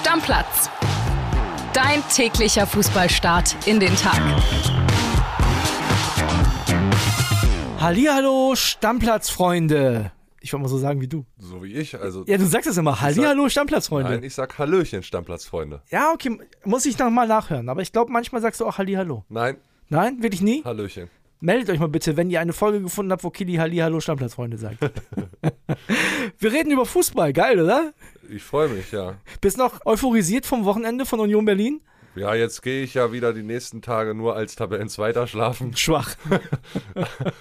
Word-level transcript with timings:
Stammplatz. 0.00 0.70
Dein 1.74 2.02
täglicher 2.08 2.66
Fußballstart 2.66 3.54
in 3.66 3.80
den 3.80 3.94
Tag. 3.96 4.18
Hallihallo, 7.78 8.54
Stammplatzfreunde. 8.56 10.10
Ich 10.40 10.54
wollte 10.54 10.62
mal 10.62 10.68
so 10.70 10.78
sagen 10.78 11.02
wie 11.02 11.06
du. 11.06 11.26
So 11.36 11.62
wie 11.62 11.74
ich, 11.74 12.00
also. 12.00 12.24
Ja, 12.26 12.38
du 12.38 12.46
sagst 12.46 12.66
es 12.66 12.78
immer. 12.78 13.02
Hallihallo, 13.02 13.50
Stammplatzfreunde. 13.50 14.12
Nein, 14.12 14.22
ich 14.22 14.34
sag 14.34 14.58
Hallöchen, 14.58 15.02
Stammplatzfreunde. 15.02 15.82
Ja, 15.90 16.12
okay, 16.14 16.38
muss 16.64 16.86
ich 16.86 16.98
noch 16.98 17.10
mal 17.10 17.28
nachhören. 17.28 17.68
Aber 17.68 17.82
ich 17.82 17.92
glaube, 17.92 18.10
manchmal 18.10 18.40
sagst 18.40 18.58
du 18.62 18.66
auch 18.66 18.78
Hallihallo. 18.78 19.26
Nein, 19.28 19.58
Nein, 19.90 20.22
wirklich 20.22 20.40
nie? 20.40 20.64
Hallöchen. 20.64 21.10
Meldet 21.40 21.68
euch 21.68 21.78
mal 21.78 21.88
bitte, 21.90 22.16
wenn 22.16 22.30
ihr 22.30 22.40
eine 22.40 22.54
Folge 22.54 22.80
gefunden 22.80 23.12
habt, 23.12 23.22
wo 23.22 23.28
Kili 23.28 23.56
Hallihallo, 23.56 24.00
Stammplatzfreunde 24.00 24.56
sagt. 24.56 24.78
Wir 26.38 26.52
reden 26.52 26.70
über 26.70 26.86
Fußball. 26.86 27.34
Geil, 27.34 27.60
oder? 27.60 27.92
Ich 28.32 28.42
freue 28.42 28.68
mich, 28.68 28.92
ja. 28.92 29.16
Bist 29.40 29.58
noch 29.58 29.84
euphorisiert 29.84 30.46
vom 30.46 30.64
Wochenende 30.64 31.04
von 31.04 31.18
Union 31.18 31.44
Berlin? 31.44 31.80
Ja, 32.14 32.34
jetzt 32.34 32.62
gehe 32.62 32.82
ich 32.82 32.94
ja 32.94 33.12
wieder 33.12 33.32
die 33.32 33.42
nächsten 33.42 33.82
Tage 33.82 34.14
nur 34.14 34.36
als 34.36 34.56
Tabellenzweiter 34.56 35.26
schlafen. 35.26 35.76
Schwach. 35.76 36.16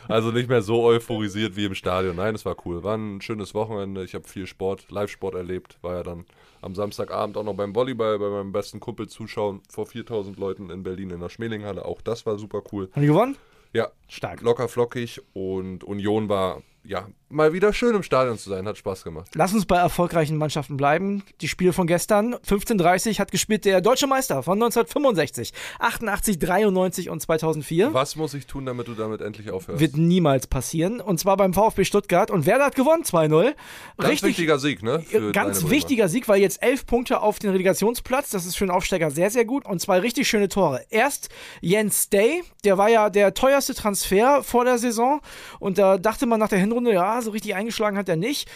Also 0.07 0.31
nicht 0.31 0.49
mehr 0.49 0.61
so 0.61 0.83
euphorisiert 0.83 1.55
wie 1.55 1.66
im 1.66 1.75
Stadion. 1.75 2.16
Nein, 2.16 2.35
es 2.35 2.45
war 2.45 2.55
cool. 2.66 2.83
War 2.83 2.95
ein 2.95 3.21
schönes 3.21 3.53
Wochenende. 3.53 4.03
Ich 4.03 4.16
habe 4.16 4.27
viel 4.27 4.47
Sport, 4.47 4.89
Live-Sport 4.89 5.35
erlebt. 5.35 5.77
War 5.81 5.95
ja 5.95 6.03
dann 6.03 6.25
am 6.61 6.75
Samstagabend 6.75 7.38
auch 7.38 7.44
noch 7.44 7.55
beim 7.55 7.73
Volleyball 7.75 8.19
bei 8.19 8.30
meinem 8.30 8.52
besten 8.52 8.80
Kumpel 8.80 9.08
zuschauen 9.08 9.61
vor 9.69 9.85
4000 9.85 10.38
Leuten 10.38 10.69
in 10.69 10.83
Berlin 10.83 11.11
in 11.11 11.19
der 11.19 11.30
Schmelinghalle. 11.30 11.85
Auch 11.85 12.02
das 12.02 12.25
war 12.25 12.38
super 12.38 12.63
cool. 12.71 12.89
Haben 12.94 13.02
die 13.02 13.08
gewonnen? 13.08 13.38
Ja, 13.73 13.89
Stark. 14.08 14.41
locker 14.41 14.67
flockig 14.67 15.21
und 15.33 15.83
Union 15.83 16.30
war 16.30 16.63
ja 16.83 17.08
mal 17.29 17.53
wieder 17.53 17.73
schön 17.73 17.95
im 17.95 18.03
Stadion 18.03 18.38
zu 18.38 18.49
sein. 18.49 18.67
Hat 18.67 18.77
Spaß 18.77 19.03
gemacht. 19.03 19.29
Lass 19.35 19.53
uns 19.53 19.65
bei 19.65 19.77
erfolgreichen 19.77 20.38
Mannschaften 20.38 20.77
bleiben. 20.77 21.23
Die 21.41 21.47
Spiele 21.47 21.73
von 21.73 21.88
gestern. 21.88 22.35
15:30 22.35 23.19
hat 23.19 23.31
gespielt 23.31 23.65
der 23.65 23.81
deutsche 23.81 24.08
Meister 24.08 24.44
von 24.44 24.58
1965, 24.58 25.53
88, 25.80 26.39
93 26.39 27.09
und 27.09 27.22
2004. 27.22 27.94
Was 27.94 28.16
muss 28.16 28.33
ich 28.33 28.47
tun, 28.47 28.66
damit 28.66 28.88
du 28.88 28.94
damit 28.94 29.22
endlich 29.22 29.52
aufhörst? 29.52 29.80
Wird 29.80 29.97
niemals 29.97 30.47
passieren. 30.47 31.02
Und 31.02 31.19
zwar 31.19 31.38
beim 31.38 31.53
VfB 31.53 31.85
Stuttgart. 31.85 32.31
Und 32.31 32.45
Werder 32.45 32.66
hat 32.66 32.75
gewonnen, 32.75 33.03
2-0. 33.03 33.53
Ganz 33.97 34.23
wichtiger 34.23 34.59
Sieg, 34.59 34.83
ne? 34.83 35.02
für 35.02 35.31
Ganz 35.31 35.69
wichtiger 35.69 36.07
Sieg, 36.09 36.27
weil 36.27 36.41
jetzt 36.41 36.61
elf 36.63 36.85
Punkte 36.85 37.22
auf 37.22 37.39
den 37.39 37.52
Relegationsplatz. 37.52 38.30
Das 38.31 38.45
ist 38.45 38.55
für 38.55 38.66
einen 38.66 38.72
Aufsteiger 38.72 39.11
sehr, 39.11 39.30
sehr 39.30 39.45
gut. 39.45 39.66
Und 39.66 39.80
zwei 39.80 40.00
richtig 40.00 40.27
schöne 40.27 40.50
Tore. 40.50 40.85
Erst 40.89 41.30
Jens 41.61 42.09
Day, 42.09 42.44
der 42.63 42.77
war 42.77 42.89
ja 42.89 43.09
der 43.09 43.33
teuerste 43.33 43.73
Transfer 43.73 44.44
vor 44.44 44.66
der 44.66 44.77
Saison. 44.77 45.22
Und 45.59 45.77
da 45.77 45.97
dachte 45.97 46.25
man 46.25 46.39
nach 46.39 46.50
der 46.50 46.59
Hinrunde, 46.59 46.94
ja, 46.94 47.19
so 47.22 47.31
richtig 47.31 47.56
eingeschlagen 47.56 47.98
hat 47.98 48.09
er 48.09 48.16
nicht. 48.16 48.50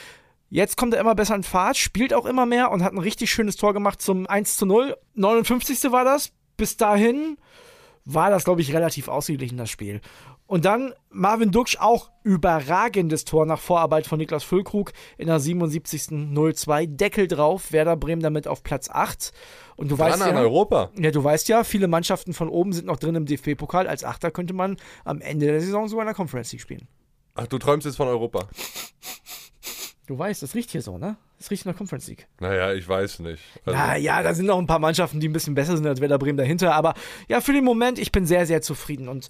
Jetzt 0.50 0.78
kommt 0.78 0.94
er 0.94 1.00
immer 1.00 1.16
besser 1.16 1.36
in 1.36 1.44
Fahrt, 1.44 1.78
spielt 1.78 2.14
auch 2.14 2.26
immer 2.26 2.46
mehr 2.46 2.72
und 2.72 2.84
hat 2.84 2.94
ein 2.94 3.00
richtig 3.00 3.32
schönes 3.32 3.56
Tor 3.56 3.74
gemacht 3.74 4.02
zum 4.02 4.28
1 4.28 4.58
zu 4.58 4.66
0. 4.66 4.96
59. 5.16 5.92
war 5.92 6.06
das. 6.06 6.32
Bis 6.58 6.78
dahin 6.78 7.38
war 8.06 8.30
das, 8.30 8.44
glaube 8.44 8.62
ich, 8.62 8.74
relativ 8.74 9.08
ausgeglichen, 9.08 9.58
das 9.58 9.70
Spiel. 9.70 10.02
Und 10.46 10.66
dann 10.66 10.94
Marvin 11.10 11.52
Duksch 11.52 11.78
auch 11.80 12.12
überragendes 12.24 13.26
Tor 13.26 13.46
nach 13.46 13.60
Vorarbeit 13.60 14.06
von 14.06 14.20
Niklas 14.20 14.44
Füllkrug 14.44 14.92
in 15.18 15.28
der 15.28 15.40
77. 15.40 16.10
0-2. 16.10 16.86
Deckel 16.86 17.28
drauf, 17.28 17.72
Werder 17.72 17.96
Bremen 17.96 18.22
damit 18.22 18.48
auf 18.48 18.62
Platz 18.62 18.90
8. 18.90 19.32
Und 19.78 19.90
du 19.90 19.98
weißt 19.98 20.20
Dran 20.20 20.30
an 20.30 20.36
ja, 20.36 20.42
Europa. 20.42 20.92
ja, 21.00 21.10
du 21.10 21.24
weißt 21.24 21.48
ja, 21.48 21.64
viele 21.64 21.88
Mannschaften 21.88 22.34
von 22.34 22.50
oben 22.50 22.74
sind 22.74 22.86
noch 22.86 22.98
drin 22.98 23.16
im 23.16 23.26
DFB-Pokal. 23.26 23.88
Als 23.88 24.04
Achter 24.04 24.30
könnte 24.30 24.54
man 24.54 24.78
am 25.06 25.22
Ende 25.22 25.48
der 25.48 25.62
Saison 25.62 25.88
sogar 25.88 26.04
in 26.04 26.08
der 26.08 26.16
Conference 26.16 26.52
League 26.52 26.62
spielen. 26.62 26.88
Ach, 27.36 27.48
du 27.48 27.58
träumst 27.58 27.86
jetzt 27.86 27.98
von 27.98 28.08
Europa. 28.08 28.48
Du 30.06 30.18
weißt, 30.18 30.44
das 30.44 30.54
riecht 30.54 30.72
hier 30.72 30.82
so, 30.82 30.98
ne? 30.98 31.18
Das 31.38 31.50
riecht 31.50 31.66
in 31.66 31.70
der 31.72 31.78
Conference 31.78 32.08
League. 32.08 32.28
Naja, 32.40 32.74
ich 32.74 32.88
weiß 32.88 33.20
nicht. 33.20 33.42
Also, 33.66 33.78
Na 33.78 33.96
ja, 33.98 34.22
da 34.22 34.34
sind 34.34 34.46
noch 34.46 34.60
ein 34.60 34.68
paar 34.68 34.80
Mannschaften, 34.80 35.20
die 35.20 35.30
ein 35.30 35.34
bisschen 35.34 35.56
besser 35.56 35.78
sind 35.78 35.88
als 35.88 36.02
Werder 36.02 36.20
Bremen 36.20 36.38
dahinter. 36.38 36.74
Aber 36.76 36.94
ja, 37.28 37.42
für 37.42 37.54
den 37.54 37.64
Moment, 37.64 38.00
ich 38.00 38.12
bin 38.12 38.26
sehr, 38.26 38.46
sehr 38.46 38.62
zufrieden. 38.62 39.08
Und 39.08 39.30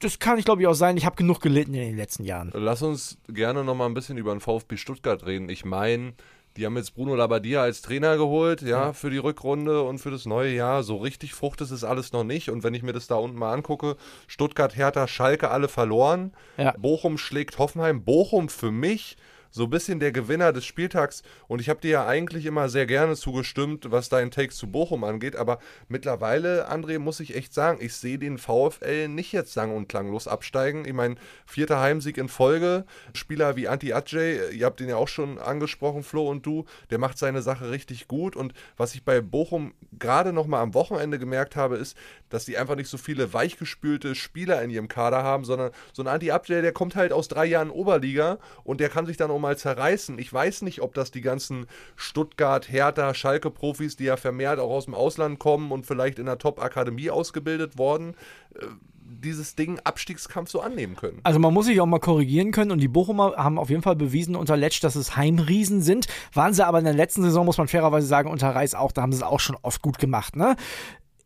das 0.00 0.18
kann 0.18 0.38
ich, 0.38 0.44
glaube 0.44 0.62
ich, 0.62 0.68
auch 0.68 0.74
sein. 0.74 0.96
Ich 0.96 1.06
habe 1.06 1.16
genug 1.16 1.40
gelitten 1.40 1.74
in 1.74 1.80
den 1.80 1.96
letzten 1.96 2.24
Jahren. 2.24 2.50
Lass 2.54 2.82
uns 2.82 3.18
gerne 3.28 3.64
noch 3.64 3.74
mal 3.74 3.86
ein 3.86 3.94
bisschen 3.94 4.18
über 4.18 4.32
den 4.32 4.40
VfB 4.40 4.76
Stuttgart 4.76 5.24
reden. 5.24 5.48
Ich 5.48 5.64
meine, 5.64 6.14
die 6.56 6.66
haben 6.66 6.76
jetzt 6.76 6.94
Bruno 6.94 7.14
Labbadia 7.14 7.62
als 7.62 7.82
Trainer 7.82 8.16
geholt, 8.16 8.62
ja, 8.62 8.92
für 8.92 9.10
die 9.10 9.18
Rückrunde 9.18 9.82
und 9.82 9.98
für 9.98 10.10
das 10.10 10.26
neue 10.26 10.52
Jahr. 10.52 10.82
So 10.82 10.96
richtig 10.96 11.34
fruchtet 11.34 11.70
es 11.70 11.84
alles 11.84 12.12
noch 12.12 12.24
nicht. 12.24 12.50
Und 12.50 12.64
wenn 12.64 12.74
ich 12.74 12.82
mir 12.82 12.92
das 12.92 13.06
da 13.06 13.16
unten 13.16 13.38
mal 13.38 13.52
angucke, 13.52 13.96
Stuttgart, 14.26 14.76
Hertha, 14.76 15.06
Schalke 15.06 15.50
alle 15.50 15.68
verloren. 15.68 16.32
Ja. 16.56 16.74
Bochum 16.78 17.18
schlägt 17.18 17.58
Hoffenheim. 17.58 18.04
Bochum 18.04 18.48
für 18.48 18.70
mich 18.70 19.16
so 19.50 19.64
ein 19.64 19.70
bisschen 19.70 20.00
der 20.00 20.12
Gewinner 20.12 20.52
des 20.52 20.64
Spieltags. 20.64 21.22
Und 21.48 21.60
ich 21.60 21.68
habe 21.68 21.80
dir 21.80 21.90
ja 21.90 22.06
eigentlich 22.06 22.46
immer 22.46 22.68
sehr 22.68 22.86
gerne 22.86 23.16
zugestimmt, 23.16 23.90
was 23.90 24.08
dein 24.08 24.30
Take 24.30 24.52
zu 24.52 24.70
Bochum 24.70 25.04
angeht. 25.04 25.36
Aber 25.36 25.58
mittlerweile, 25.88 26.70
André, 26.70 26.98
muss 26.98 27.20
ich 27.20 27.34
echt 27.34 27.52
sagen, 27.52 27.78
ich 27.82 27.94
sehe 27.94 28.18
den 28.18 28.38
VfL 28.38 29.08
nicht 29.08 29.32
jetzt 29.32 29.52
sang- 29.52 29.74
und 29.74 29.88
klanglos 29.88 30.28
absteigen. 30.28 30.84
Ich 30.84 30.92
meine, 30.92 31.16
vierter 31.46 31.80
Heimsieg 31.80 32.16
in 32.18 32.28
Folge. 32.28 32.84
Spieler 33.14 33.56
wie 33.56 33.68
Anti 33.68 33.92
Adjei, 33.92 34.50
ihr 34.52 34.66
habt 34.66 34.80
den 34.80 34.88
ja 34.88 34.96
auch 34.96 35.08
schon 35.08 35.38
angesprochen, 35.38 36.02
Flo 36.02 36.28
und 36.28 36.46
du, 36.46 36.64
der 36.90 36.98
macht 36.98 37.18
seine 37.18 37.42
Sache 37.42 37.70
richtig 37.70 38.08
gut. 38.08 38.36
Und 38.36 38.54
was 38.76 38.94
ich 38.94 39.04
bei 39.04 39.20
Bochum 39.20 39.74
gerade 39.98 40.32
noch 40.32 40.46
mal 40.46 40.60
am 40.60 40.74
Wochenende 40.74 41.18
gemerkt 41.18 41.56
habe, 41.56 41.76
ist, 41.76 41.96
dass 42.28 42.44
die 42.44 42.56
einfach 42.56 42.76
nicht 42.76 42.88
so 42.88 42.98
viele 42.98 43.32
weichgespülte 43.32 44.14
Spieler 44.14 44.62
in 44.62 44.70
ihrem 44.70 44.88
Kader 44.88 45.22
haben, 45.22 45.44
sondern 45.44 45.72
so 45.92 46.02
ein 46.02 46.08
Anti 46.08 46.30
Adjei, 46.30 46.60
der 46.60 46.72
kommt 46.72 46.94
halt 46.94 47.12
aus 47.12 47.28
drei 47.28 47.46
Jahren 47.46 47.70
Oberliga 47.70 48.38
und 48.62 48.80
der 48.80 48.88
kann 48.88 49.06
sich 49.06 49.16
dann 49.16 49.30
auch 49.30 49.39
mal 49.40 49.56
zerreißen. 49.56 50.18
Ich 50.18 50.32
weiß 50.32 50.62
nicht, 50.62 50.80
ob 50.80 50.94
das 50.94 51.10
die 51.10 51.20
ganzen 51.20 51.66
Stuttgart, 51.96 52.70
Hertha, 52.70 53.14
Schalke-Profis, 53.14 53.96
die 53.96 54.04
ja 54.04 54.16
vermehrt 54.16 54.60
auch 54.60 54.70
aus 54.70 54.84
dem 54.84 54.94
Ausland 54.94 55.38
kommen 55.38 55.72
und 55.72 55.86
vielleicht 55.86 56.18
in 56.18 56.26
der 56.26 56.38
Top-Akademie 56.38 57.10
ausgebildet 57.10 57.78
worden, 57.78 58.14
äh, 58.54 58.66
dieses 59.10 59.56
Ding 59.56 59.80
Abstiegskampf 59.82 60.50
so 60.50 60.60
annehmen 60.60 60.96
können. 60.96 61.20
Also 61.24 61.38
man 61.38 61.52
muss 61.52 61.66
sich 61.66 61.80
auch 61.80 61.86
mal 61.86 61.98
korrigieren 61.98 62.52
können 62.52 62.70
und 62.70 62.78
die 62.78 62.88
Bochumer 62.88 63.34
haben 63.36 63.58
auf 63.58 63.70
jeden 63.70 63.82
Fall 63.82 63.96
bewiesen 63.96 64.36
unter 64.36 64.56
Letsch, 64.56 64.82
dass 64.82 64.94
es 64.94 65.16
Heimriesen 65.16 65.82
sind. 65.82 66.06
Waren 66.32 66.54
sie 66.54 66.64
aber 66.64 66.78
in 66.78 66.84
der 66.84 66.94
letzten 66.94 67.22
Saison, 67.22 67.44
muss 67.44 67.58
man 67.58 67.68
fairerweise 67.68 68.06
sagen, 68.06 68.30
unter 68.30 68.50
Reis 68.50 68.74
auch, 68.74 68.92
da 68.92 69.02
haben 69.02 69.12
sie 69.12 69.18
es 69.18 69.22
auch 69.22 69.40
schon 69.40 69.56
oft 69.62 69.82
gut 69.82 69.98
gemacht, 69.98 70.36
ne? 70.36 70.56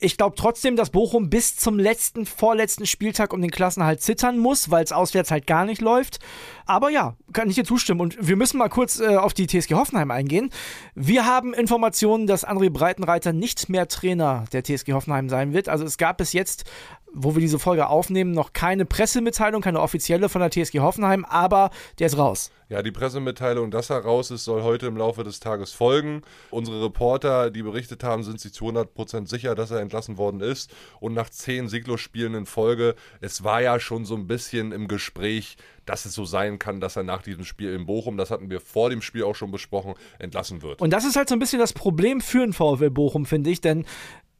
Ich 0.00 0.16
glaube 0.16 0.36
trotzdem, 0.36 0.76
dass 0.76 0.90
Bochum 0.90 1.30
bis 1.30 1.56
zum 1.56 1.78
letzten, 1.78 2.26
vorletzten 2.26 2.86
Spieltag 2.86 3.32
um 3.32 3.40
den 3.40 3.50
Klassenhalt 3.50 4.02
zittern 4.02 4.38
muss, 4.38 4.70
weil 4.70 4.84
es 4.84 4.92
auswärts 4.92 5.30
halt 5.30 5.46
gar 5.46 5.64
nicht 5.64 5.80
läuft. 5.80 6.18
Aber 6.66 6.90
ja, 6.90 7.16
kann 7.32 7.48
ich 7.48 7.54
dir 7.56 7.64
zustimmen. 7.64 8.00
Und 8.00 8.16
wir 8.20 8.36
müssen 8.36 8.58
mal 8.58 8.68
kurz 8.68 9.00
äh, 9.00 9.16
auf 9.16 9.34
die 9.34 9.46
TSG 9.46 9.74
Hoffenheim 9.74 10.10
eingehen. 10.10 10.50
Wir 10.94 11.26
haben 11.26 11.54
Informationen, 11.54 12.26
dass 12.26 12.46
André 12.46 12.70
Breitenreiter 12.70 13.32
nicht 13.32 13.68
mehr 13.68 13.88
Trainer 13.88 14.44
der 14.52 14.62
TSG 14.64 14.92
Hoffenheim 14.92 15.28
sein 15.28 15.52
wird. 15.52 15.68
Also 15.68 15.84
es 15.84 15.98
gab 15.98 16.18
bis 16.18 16.32
jetzt, 16.32 16.64
wo 17.14 17.34
wir 17.34 17.40
diese 17.40 17.58
Folge 17.58 17.88
aufnehmen, 17.88 18.32
noch 18.32 18.52
keine 18.52 18.84
Pressemitteilung, 18.84 19.62
keine 19.62 19.80
offizielle 19.80 20.28
von 20.28 20.40
der 20.40 20.50
TSG 20.50 20.80
Hoffenheim, 20.80 21.24
aber 21.24 21.70
der 21.98 22.08
ist 22.08 22.18
raus. 22.18 22.50
Ja, 22.68 22.82
die 22.82 22.90
Pressemitteilung, 22.90 23.70
dass 23.70 23.90
er 23.90 23.98
raus 23.98 24.30
ist, 24.30 24.44
soll 24.44 24.62
heute 24.62 24.86
im 24.86 24.96
Laufe 24.96 25.22
des 25.22 25.38
Tages 25.38 25.72
folgen. 25.72 26.22
Unsere 26.50 26.82
Reporter, 26.82 27.50
die 27.50 27.62
berichtet 27.62 28.02
haben, 28.02 28.24
sind 28.24 28.40
sich 28.40 28.52
zu 28.52 28.64
100% 28.64 29.28
sicher, 29.28 29.54
dass 29.54 29.70
er 29.70 29.80
entlassen 29.80 30.16
worden 30.16 30.40
ist. 30.40 30.74
Und 30.98 31.14
nach 31.14 31.28
zehn 31.28 31.68
Sieglos-Spielen 31.68 32.34
in 32.34 32.46
Folge, 32.46 32.94
es 33.20 33.44
war 33.44 33.60
ja 33.60 33.78
schon 33.78 34.04
so 34.04 34.16
ein 34.16 34.26
bisschen 34.26 34.72
im 34.72 34.88
Gespräch, 34.88 35.56
dass 35.84 36.06
es 36.06 36.14
so 36.14 36.24
sein 36.24 36.58
kann, 36.58 36.80
dass 36.80 36.96
er 36.96 37.02
nach 37.02 37.22
diesem 37.22 37.44
Spiel 37.44 37.74
in 37.74 37.86
Bochum, 37.86 38.16
das 38.16 38.30
hatten 38.30 38.50
wir 38.50 38.60
vor 38.60 38.90
dem 38.90 39.02
Spiel 39.02 39.24
auch 39.24 39.34
schon 39.34 39.50
besprochen, 39.50 39.94
entlassen 40.18 40.62
wird. 40.62 40.80
Und 40.80 40.90
das 40.90 41.04
ist 41.04 41.16
halt 41.16 41.28
so 41.28 41.34
ein 41.34 41.38
bisschen 41.38 41.58
das 41.58 41.74
Problem 41.74 42.22
für 42.22 42.40
den 42.40 42.54
VfL 42.54 42.90
Bochum, 42.90 43.26
finde 43.26 43.50
ich, 43.50 43.60
denn 43.60 43.84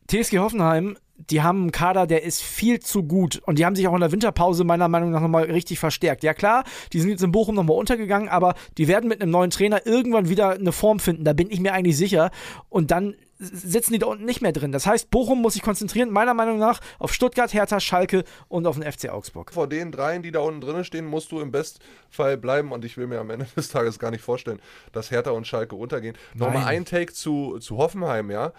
TSG 0.09 0.39
Hoffenheim, 0.39 0.97
die 1.17 1.43
haben 1.43 1.63
einen 1.63 1.73
Kader, 1.73 2.07
der 2.07 2.25
ist 2.25 2.43
viel 2.43 2.81
zu 2.81 3.05
gut. 3.05 3.41
Und 3.47 3.59
die 3.59 3.65
haben 3.65 3.77
sich 3.77 3.87
auch 3.87 3.95
in 3.95 4.01
der 4.01 4.13
Winterpause 4.13 4.65
meiner 4.65 4.89
Meinung 4.89 5.11
nach 5.11 5.21
nochmal 5.21 5.45
richtig 5.45 5.79
verstärkt. 5.79 6.25
Ja 6.25 6.35
klar, 6.35 6.65
die 6.93 7.01
sind 7.01 7.11
jetzt 7.11 7.23
in 7.23 7.33
Bochum 7.33 7.55
nochmal 7.55 7.77
untergegangen, 7.77 8.29
aber 8.29 8.55
die 8.79 8.89
werden 8.89 9.09
mit 9.09 9.23
einem 9.23 9.31
neuen 9.31 9.51
Trainer 9.51 9.87
irgendwann 9.87 10.29
wieder 10.29 10.51
eine 10.51 10.73
Form 10.73 10.99
finden. 10.99 11.25
Da 11.25 11.33
bin 11.33 11.51
ich 11.51 11.61
mir 11.61 11.73
eigentlich 11.73 11.97
sicher. 11.97 12.31
Und 12.69 12.91
dann 12.91 13.15
sitzen 13.39 13.93
die 13.93 13.99
da 13.99 14.07
unten 14.07 14.25
nicht 14.25 14.43
mehr 14.43 14.53
drin. 14.53 14.73
Das 14.73 14.87
heißt, 14.87 15.11
Bochum 15.11 15.43
muss 15.43 15.55
sich 15.55 15.63
konzentrieren, 15.63 16.11
meiner 16.11 16.35
Meinung 16.35 16.59
nach, 16.59 16.81
auf 16.99 17.13
Stuttgart, 17.13 17.53
Hertha, 17.53 17.81
Schalke 17.81 18.25
und 18.49 18.67
auf 18.67 18.79
den 18.79 18.91
FC 18.91 19.09
Augsburg. 19.11 19.53
Vor 19.53 19.69
den 19.69 19.93
dreien, 19.93 20.23
die 20.23 20.31
da 20.31 20.41
unten 20.41 20.61
drin 20.61 20.85
stehen, 20.85 21.05
musst 21.07 21.33
du 21.33 21.41
im 21.41 21.51
Bestfall 21.51 22.37
bleiben. 22.37 22.73
Und 22.73 22.85
ich 22.85 22.97
will 22.97 23.07
mir 23.07 23.21
am 23.21 23.31
Ende 23.31 23.47
des 23.57 23.69
Tages 23.69 23.99
gar 23.99 24.11
nicht 24.11 24.23
vorstellen, 24.23 24.61
dass 24.93 25.11
Hertha 25.11 25.31
und 25.31 25.47
Schalke 25.47 25.77
untergehen. 25.77 26.17
Nochmal 26.35 26.65
ein 26.65 26.85
Take 26.85 27.13
zu, 27.13 27.59
zu 27.59 27.77
Hoffenheim, 27.77 28.31
ja. 28.31 28.53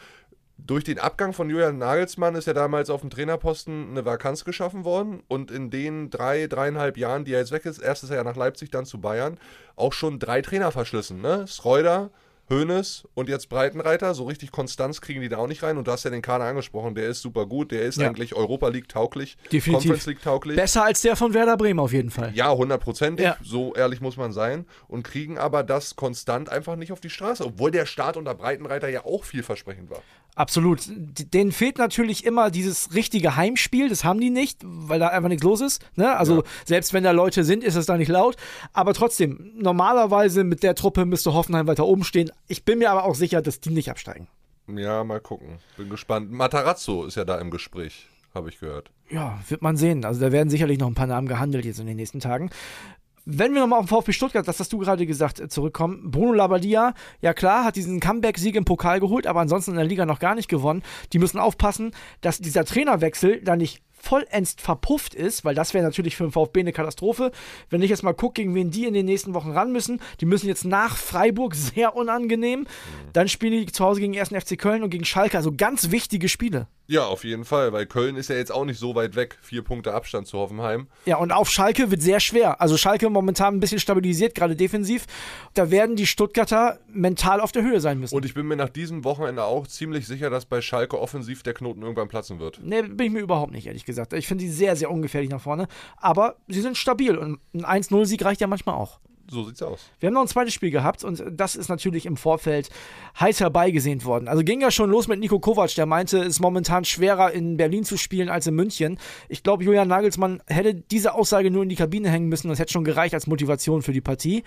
Durch 0.57 0.83
den 0.85 0.99
Abgang 0.99 1.33
von 1.33 1.49
Julian 1.49 1.77
Nagelsmann 1.77 2.33
ist 2.35 2.47
ja 2.47 2.53
damals 2.53 2.89
auf 2.89 3.01
dem 3.01 3.09
Trainerposten 3.09 3.89
eine 3.89 4.05
Vakanz 4.05 4.45
geschaffen 4.45 4.85
worden. 4.85 5.21
Und 5.27 5.51
in 5.51 5.69
den 5.69 6.09
drei, 6.09 6.47
dreieinhalb 6.47 6.97
Jahren, 6.97 7.25
die 7.25 7.33
er 7.33 7.39
jetzt 7.41 7.51
weg 7.51 7.65
ist, 7.65 7.79
erst 7.79 8.03
ist 8.03 8.09
er 8.09 8.15
ja 8.17 8.23
nach 8.23 8.37
Leipzig, 8.37 8.71
dann 8.71 8.85
zu 8.85 8.99
Bayern, 9.01 9.37
auch 9.75 9.91
schon 9.93 10.17
drei 10.17 10.41
Trainer 10.41 10.71
verschlissen. 10.71 11.21
Ne? 11.21 11.45
Schreuder, 11.47 12.09
Hoeneß 12.49 13.05
und 13.15 13.27
jetzt 13.27 13.49
Breitenreiter. 13.49 14.13
So 14.13 14.23
richtig 14.25 14.51
Konstanz 14.51 15.01
kriegen 15.01 15.19
die 15.19 15.29
da 15.29 15.37
auch 15.37 15.47
nicht 15.47 15.61
rein. 15.61 15.77
Und 15.77 15.87
du 15.87 15.91
hast 15.91 16.05
ja 16.05 16.11
den 16.11 16.21
Kader 16.21 16.45
angesprochen, 16.45 16.95
der 16.95 17.09
ist 17.09 17.21
super 17.21 17.45
gut. 17.47 17.71
Der 17.71 17.81
ist 17.81 17.97
Ja. 17.99 18.07
eigentlich 18.07 18.33
Europa 18.33 18.69
League 18.69 18.87
tauglich, 18.87 19.35
Definitiv. 19.51 19.73
Conference 19.89 20.05
League 20.05 20.21
tauglich. 20.21 20.55
Besser 20.55 20.85
als 20.85 21.01
der 21.01 21.15
von 21.15 21.33
Werder 21.33 21.57
Bremen 21.57 21.79
auf 21.79 21.91
jeden 21.91 22.11
Fall. 22.11 22.31
Ja, 22.33 22.51
hundertprozentig, 22.51 23.25
Ja. 23.25 23.35
so 23.43 23.73
ehrlich 23.75 23.99
muss 23.99 24.15
man 24.15 24.31
sein. 24.31 24.65
Und 24.87 25.03
kriegen 25.03 25.37
aber 25.37 25.63
das 25.63 25.95
konstant 25.95 26.49
einfach 26.49 26.75
nicht 26.75 26.91
auf 26.91 27.01
die 27.01 27.09
Straße. 27.09 27.43
Obwohl 27.43 27.71
der 27.71 27.85
Start 27.87 28.15
unter 28.15 28.35
Breitenreiter 28.35 28.87
ja 28.89 29.03
auch 29.05 29.23
vielversprechend 29.25 29.89
war. 29.89 30.01
Absolut. 30.35 30.81
Denen 30.87 31.53
fehlt 31.53 31.77
natürlich 31.77 32.25
immer 32.25 32.51
dieses 32.51 32.93
richtige 32.93 33.37
Heimspiel. 33.37 33.87
Das 33.87 34.03
haben 34.03 34.19
die 34.19 34.29
nicht, 34.29 34.59
weil 34.63 34.99
da 34.99 35.07
einfach 35.07 35.29
nichts 35.29 35.43
los 35.43 35.61
ist. 35.61 35.81
Ne? 35.95 36.15
Also 36.15 36.43
selbst 36.65 36.91
wenn 36.93 37.05
da 37.05 37.11
Leute 37.11 37.45
sind, 37.45 37.63
ist 37.63 37.75
es 37.75 37.85
da 37.85 37.97
nicht 37.97 38.09
laut. 38.09 38.35
Aber 38.73 38.93
trotzdem, 38.93 39.51
normalerweise 39.55 40.43
mit 40.43 40.61
der 40.61 40.75
Truppe 40.75 41.05
müsste 41.05 41.33
Hoffenheim 41.33 41.67
weiter 41.67 41.85
oben 41.85 42.03
stehen. 42.03 42.31
Ich 42.47 42.65
bin 42.65 42.79
mir 42.79 42.91
aber 42.91 43.05
auch 43.05 43.15
sicher, 43.15 43.41
dass 43.41 43.61
die 43.61 43.69
nicht 43.69 43.89
absteigen. 43.89 44.27
Ja, 44.67 45.03
mal 45.05 45.21
gucken. 45.21 45.59
Bin 45.77 45.89
gespannt. 45.89 46.31
Matarazzo 46.31 47.05
ist 47.05 47.15
ja 47.15 47.23
da 47.23 47.39
im 47.39 47.49
Gespräch, 47.49 48.07
habe 48.33 48.49
ich 48.49 48.59
gehört. 48.59 48.91
Ja, 49.09 49.39
wird 49.47 49.61
man 49.61 49.77
sehen. 49.77 50.03
Also 50.03 50.19
da 50.19 50.31
werden 50.33 50.49
sicherlich 50.49 50.79
noch 50.79 50.87
ein 50.87 50.95
paar 50.95 51.07
Namen 51.07 51.27
gehandelt 51.27 51.63
jetzt 51.63 51.79
in 51.79 51.87
den 51.87 51.95
nächsten 51.95 52.19
Tagen. 52.19 52.49
Wenn 53.25 53.53
wir 53.53 53.61
nochmal 53.61 53.79
auf 53.79 53.85
den 53.85 53.89
VfB 53.89 54.11
Stuttgart, 54.11 54.47
das 54.47 54.59
hast 54.59 54.71
du 54.71 54.77
gerade 54.77 55.07
gesagt, 55.07 55.39
äh, 55.39 55.49
zurückkommen. 55.49 56.11
Bruno 56.11 56.33
Labbadia, 56.33 56.93
ja 57.21 57.33
klar, 57.33 57.65
hat 57.65 57.75
diesen 57.75 57.99
Comeback-Sieg 57.99 58.55
im 58.55 58.65
Pokal 58.65 58.99
geholt, 58.99 59.25
aber 59.25 59.39
ansonsten 59.39 59.71
in 59.71 59.77
der 59.77 59.85
Liga 59.85 60.05
noch 60.05 60.19
gar 60.19 60.35
nicht 60.35 60.47
gewonnen. 60.47 60.83
Die 61.11 61.17
müssen 61.17 61.39
aufpassen, 61.39 61.91
dass 62.21 62.37
dieser 62.37 62.65
Trainerwechsel 62.65 63.41
da 63.41 63.55
nicht 63.55 63.81
vollends 64.05 64.55
verpufft 64.59 65.15
ist, 65.15 65.43
weil 65.43 65.55
das 65.55 65.73
wäre 65.73 65.83
natürlich 65.83 66.15
für 66.15 66.25
den 66.25 66.31
VfB 66.31 66.59
eine 66.59 66.73
Katastrophe. 66.73 67.31
Wenn 67.69 67.81
ich 67.81 67.89
jetzt 67.89 68.03
mal 68.03 68.13
gucke, 68.13 68.35
gegen 68.35 68.53
wen 68.53 68.69
die 68.69 68.85
in 68.85 68.93
den 68.93 69.05
nächsten 69.05 69.33
Wochen 69.33 69.51
ran 69.51 69.71
müssen, 69.71 69.99
die 70.21 70.25
müssen 70.25 70.47
jetzt 70.47 70.63
nach 70.63 70.95
Freiburg 70.95 71.55
sehr 71.55 71.95
unangenehm. 71.95 72.67
Dann 73.13 73.27
spielen 73.27 73.65
die 73.65 73.71
zu 73.71 73.83
Hause 73.83 74.01
gegen 74.01 74.13
den 74.13 74.21
1. 74.21 74.29
FC 74.29 74.57
Köln 74.59 74.83
und 74.83 74.91
gegen 74.91 75.05
Schalke, 75.05 75.37
also 75.37 75.51
ganz 75.51 75.89
wichtige 75.89 76.29
Spiele. 76.29 76.67
Ja, 76.87 77.05
auf 77.05 77.23
jeden 77.23 77.45
Fall, 77.45 77.73
weil 77.73 77.87
Köln 77.87 78.15
ist 78.15 78.29
ja 78.29 78.35
jetzt 78.35 78.51
auch 78.51 78.63
nicht 78.63 78.79
so 78.79 78.93
weit 78.93 79.15
weg. 79.15 79.37
Vier 79.41 79.63
Punkte 79.63 79.93
Abstand 79.93 80.27
zu 80.27 80.37
Hoffenheim. 80.37 80.87
Ja, 81.05 81.17
und 81.17 81.31
auf 81.31 81.49
Schalke 81.49 81.89
wird 81.89 82.01
sehr 82.01 82.19
schwer. 82.19 82.61
Also 82.61 82.77
Schalke 82.77 83.09
momentan 83.09 83.55
ein 83.55 83.59
bisschen 83.59 83.79
stabilisiert, 83.79 84.35
gerade 84.35 84.55
defensiv. 84.55 85.05
Da 85.55 85.71
werden 85.71 85.95
die 85.95 86.05
Stuttgarter 86.05 86.79
mental 86.87 87.41
auf 87.41 87.51
der 87.51 87.63
Höhe 87.63 87.79
sein 87.79 87.99
müssen. 87.99 88.15
Und 88.15 88.23
ich 88.23 88.35
bin 88.35 88.45
mir 88.45 88.55
nach 88.55 88.69
diesem 88.69 89.03
Wochenende 89.03 89.43
auch 89.43 89.65
ziemlich 89.65 90.05
sicher, 90.05 90.29
dass 90.29 90.45
bei 90.45 90.61
Schalke 90.61 90.99
offensiv 90.99 91.41
der 91.41 91.55
Knoten 91.55 91.81
irgendwann 91.81 92.07
platzen 92.07 92.39
wird. 92.39 92.59
Nee, 92.61 92.83
bin 92.83 93.07
ich 93.07 93.13
mir 93.13 93.21
überhaupt 93.21 93.51
nicht, 93.51 93.65
ehrlich 93.65 93.85
gesagt. 93.85 94.13
Ich 94.13 94.27
finde 94.27 94.43
sie 94.43 94.51
sehr, 94.51 94.75
sehr 94.75 94.91
ungefährlich 94.91 95.31
nach 95.31 95.41
vorne. 95.41 95.67
Aber 95.97 96.35
sie 96.47 96.61
sind 96.61 96.77
stabil 96.77 97.17
und 97.17 97.39
ein 97.53 97.65
1-0-Sieg 97.65 98.23
reicht 98.23 98.41
ja 98.41 98.47
manchmal 98.47 98.75
auch. 98.75 98.99
So 99.29 99.43
sieht's 99.43 99.61
aus. 99.61 99.79
Wir 99.99 100.07
haben 100.07 100.13
noch 100.13 100.21
ein 100.21 100.27
zweites 100.27 100.53
Spiel 100.53 100.71
gehabt 100.71 101.03
und 101.03 101.23
das 101.31 101.55
ist 101.55 101.69
natürlich 101.69 102.05
im 102.05 102.15
Vorfeld 102.15 102.69
heiß 103.19 103.39
herbeigesehnt 103.39 104.05
worden. 104.05 104.27
Also 104.27 104.43
ging 104.43 104.61
ja 104.61 104.71
schon 104.71 104.89
los 104.89 105.07
mit 105.07 105.19
Nico 105.19 105.39
Kovac, 105.39 105.73
der 105.75 105.85
meinte, 105.85 106.19
es 106.19 106.27
ist 106.27 106.39
momentan 106.39 106.85
schwerer 106.85 107.31
in 107.31 107.57
Berlin 107.57 107.83
zu 107.83 107.97
spielen 107.97 108.29
als 108.29 108.45
in 108.47 108.55
München. 108.55 108.99
Ich 109.29 109.41
glaube, 109.41 109.63
Julian 109.63 109.87
Nagelsmann 109.87 110.43
hätte 110.47 110.75
diese 110.75 111.13
Aussage 111.13 111.49
nur 111.49 111.63
in 111.63 111.69
die 111.69 111.75
Kabine 111.75 112.09
hängen 112.09 112.29
müssen. 112.29 112.49
Das 112.49 112.59
hätte 112.59 112.73
schon 112.73 112.83
gereicht 112.83 113.13
als 113.13 113.27
Motivation 113.27 113.81
für 113.81 113.93
die 113.93 114.01
Partie. 114.01 114.43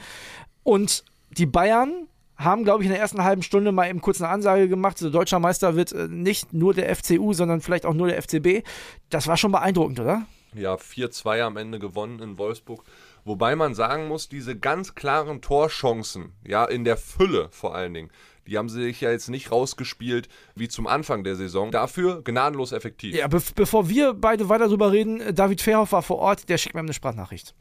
Und 0.63 1.05
die 1.31 1.47
Bayern 1.47 2.07
haben, 2.37 2.63
glaube 2.63 2.83
ich, 2.83 2.87
in 2.87 2.93
der 2.93 3.01
ersten 3.01 3.25
halben 3.25 3.43
Stunde 3.43 3.73
mal 3.73 3.89
eben 3.89 4.01
kurz 4.01 4.21
eine 4.21 4.31
Ansage 4.31 4.69
gemacht. 4.69 4.99
So, 4.99 5.11
deutscher 5.11 5.41
Meister 5.41 5.75
wird 5.75 5.93
äh, 5.93 6.07
nicht 6.09 6.53
nur 6.53 6.73
der 6.73 6.95
FCU, 6.95 7.33
sondern 7.33 7.61
vielleicht 7.61 7.85
auch 7.85 7.95
nur 7.95 8.07
der 8.07 8.23
FCB. 8.23 8.65
Das 9.11 9.27
war 9.27 9.37
schon 9.37 9.51
beeindruckend, 9.51 9.99
oder? 9.99 10.27
Ja, 10.55 10.75
4-2 10.77 11.43
am 11.43 11.57
Ende 11.57 11.79
gewonnen 11.79 12.21
in 12.21 12.39
Wolfsburg. 12.39 12.85
Wobei 13.29 13.57
man 13.57 13.75
sagen 13.75 14.09
muss, 14.09 14.31
diese 14.31 14.59
ganz 14.59 14.95
klaren 14.95 15.43
Torchancen, 15.43 16.33
ja, 16.47 16.65
in 16.65 16.85
der 16.85 16.97
Fülle 16.97 17.49
vor 17.51 17.75
allen 17.75 17.93
Dingen, 17.93 18.11
die 18.47 18.57
haben 18.57 18.71
sich 18.71 19.03
ja 19.03 19.11
jetzt 19.11 19.29
nicht 19.29 19.53
rausgespielt 19.53 20.31
wie 20.55 20.67
zum 20.69 20.87
Anfang 20.87 21.25
der 21.25 21.37
Saison. 21.37 21.71
Dafür 21.71 22.23
gnadenlos 22.25 22.73
effektiv. 22.73 23.15
Ja, 23.15 23.29
be 23.29 23.43
bevor 23.55 23.91
wir 23.91 24.15
beide 24.15 24.49
weiter 24.49 24.69
drüber 24.69 24.93
reden, 24.93 25.35
David 25.35 25.61
Fairhoff 25.61 25.93
war 25.93 26.01
vor 26.01 26.17
Ort, 26.17 26.49
der 26.49 26.57
schickt 26.57 26.75
mir 26.75 26.81
eine 26.81 26.95
Sprachnachricht. 26.95 27.55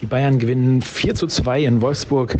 Die 0.00 0.06
Bayern 0.06 0.40
gewinnen 0.40 0.82
4 0.82 1.14
zu 1.14 1.28
2 1.28 1.62
in 1.62 1.80
Wolfsburg 1.80 2.36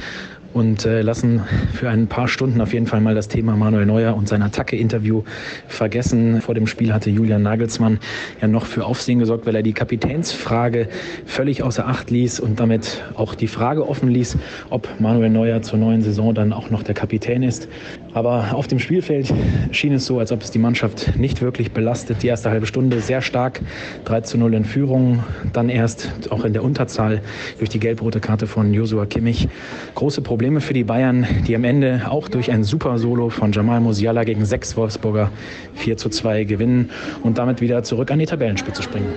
und 0.55 0.87
äh, 0.87 1.03
lassen 1.03 1.43
für 1.75 1.89
ein 1.89 2.07
paar 2.07 2.29
Stunden 2.29 2.61
auf 2.61 2.73
jeden 2.73 2.87
Fall 2.87 3.01
mal 3.01 3.15
das 3.15 3.29
Thema 3.29 3.57
Manuel 3.57 3.87
Neuer 3.87 4.17
und 4.17 4.29
sein 4.29 4.43
Attacke-Interview 4.43 5.23
vergessen. 5.69 6.41
Vor 6.41 6.55
dem 6.55 6.67
Spiel 6.67 6.93
hatte 6.93 7.11
Julian 7.11 7.43
Nagelsmann 7.43 7.99
ja 8.41 8.49
noch 8.49 8.67
für 8.67 8.85
Aufsehen 8.85 9.19
gesorgt, 9.19 9.47
weil 9.47 9.55
er 9.55 9.63
die 9.63 9.73
Kapitänsfrage 9.73 10.89
völlig 11.25 11.63
außer 11.63 11.87
Acht 11.87 12.11
ließ 12.11 12.41
und 12.41 12.61
damit 12.61 13.05
auch 13.15 13.35
die 13.35 13.49
Frage 13.49 13.89
offen 13.89 14.09
ließ, 14.09 14.39
ob 14.71 14.89
Manuel 14.99 15.31
Neuer 15.31 15.63
zur 15.63 15.79
neuen 15.79 16.03
Saison 16.03 16.35
dann 16.35 16.53
auch 16.53 16.71
noch 16.71 16.83
der 16.83 16.95
Kapitän 16.95 17.43
ist. 17.43 17.69
Aber 18.15 18.55
auf 18.55 18.67
dem 18.67 18.79
Spielfeld 18.79 19.33
schien 19.73 19.93
es 19.93 20.07
so, 20.07 20.19
als 20.19 20.33
ob 20.33 20.41
es 20.41 20.51
die 20.51 20.59
Mannschaft 20.59 21.17
nicht 21.19 21.43
wirklich 21.43 21.73
belastet. 21.73 22.23
Die 22.23 22.29
erste 22.29 22.49
halbe 22.51 22.67
Stunde 22.67 23.01
sehr 23.01 23.21
stark, 23.21 23.61
3 24.07 24.23
zu 24.23 24.39
0 24.39 24.55
in 24.55 24.65
Führung, 24.65 25.23
dann 25.53 25.69
erst 25.69 26.11
auch 26.31 26.45
in 26.45 26.55
der 26.55 26.65
Unterzahl 26.65 27.21
durch 27.59 27.69
die 27.69 27.79
gelb-rote 27.79 28.21
Karte 28.21 28.47
von 28.47 28.73
Joshua 28.73 29.05
Kimmich. 29.05 29.49
Große 29.95 30.23
Probleme 30.37 30.61
für 30.61 30.75
die 30.75 30.85
Bayern, 30.85 31.27
die 31.47 31.57
am 31.57 31.65
Ende 31.65 32.11
auch 32.11 32.29
durch 32.29 32.51
ein 32.51 32.63
super 32.63 32.99
Solo 32.99 33.31
von 33.31 33.53
Jamal 33.53 33.81
Musiala 33.81 34.23
gegen 34.25 34.45
sechs 34.45 34.77
Wolfsburger 34.77 35.33
4 35.77 35.97
zu 35.97 36.11
2 36.11 36.45
gewinnen 36.45 36.91
und 37.23 37.39
damit 37.39 37.63
wieder 37.63 37.83
zurück 37.85 38.11
an 38.11 38.19
die 38.19 38.27
Tabellenspitze 38.27 38.83
springen. 38.83 39.15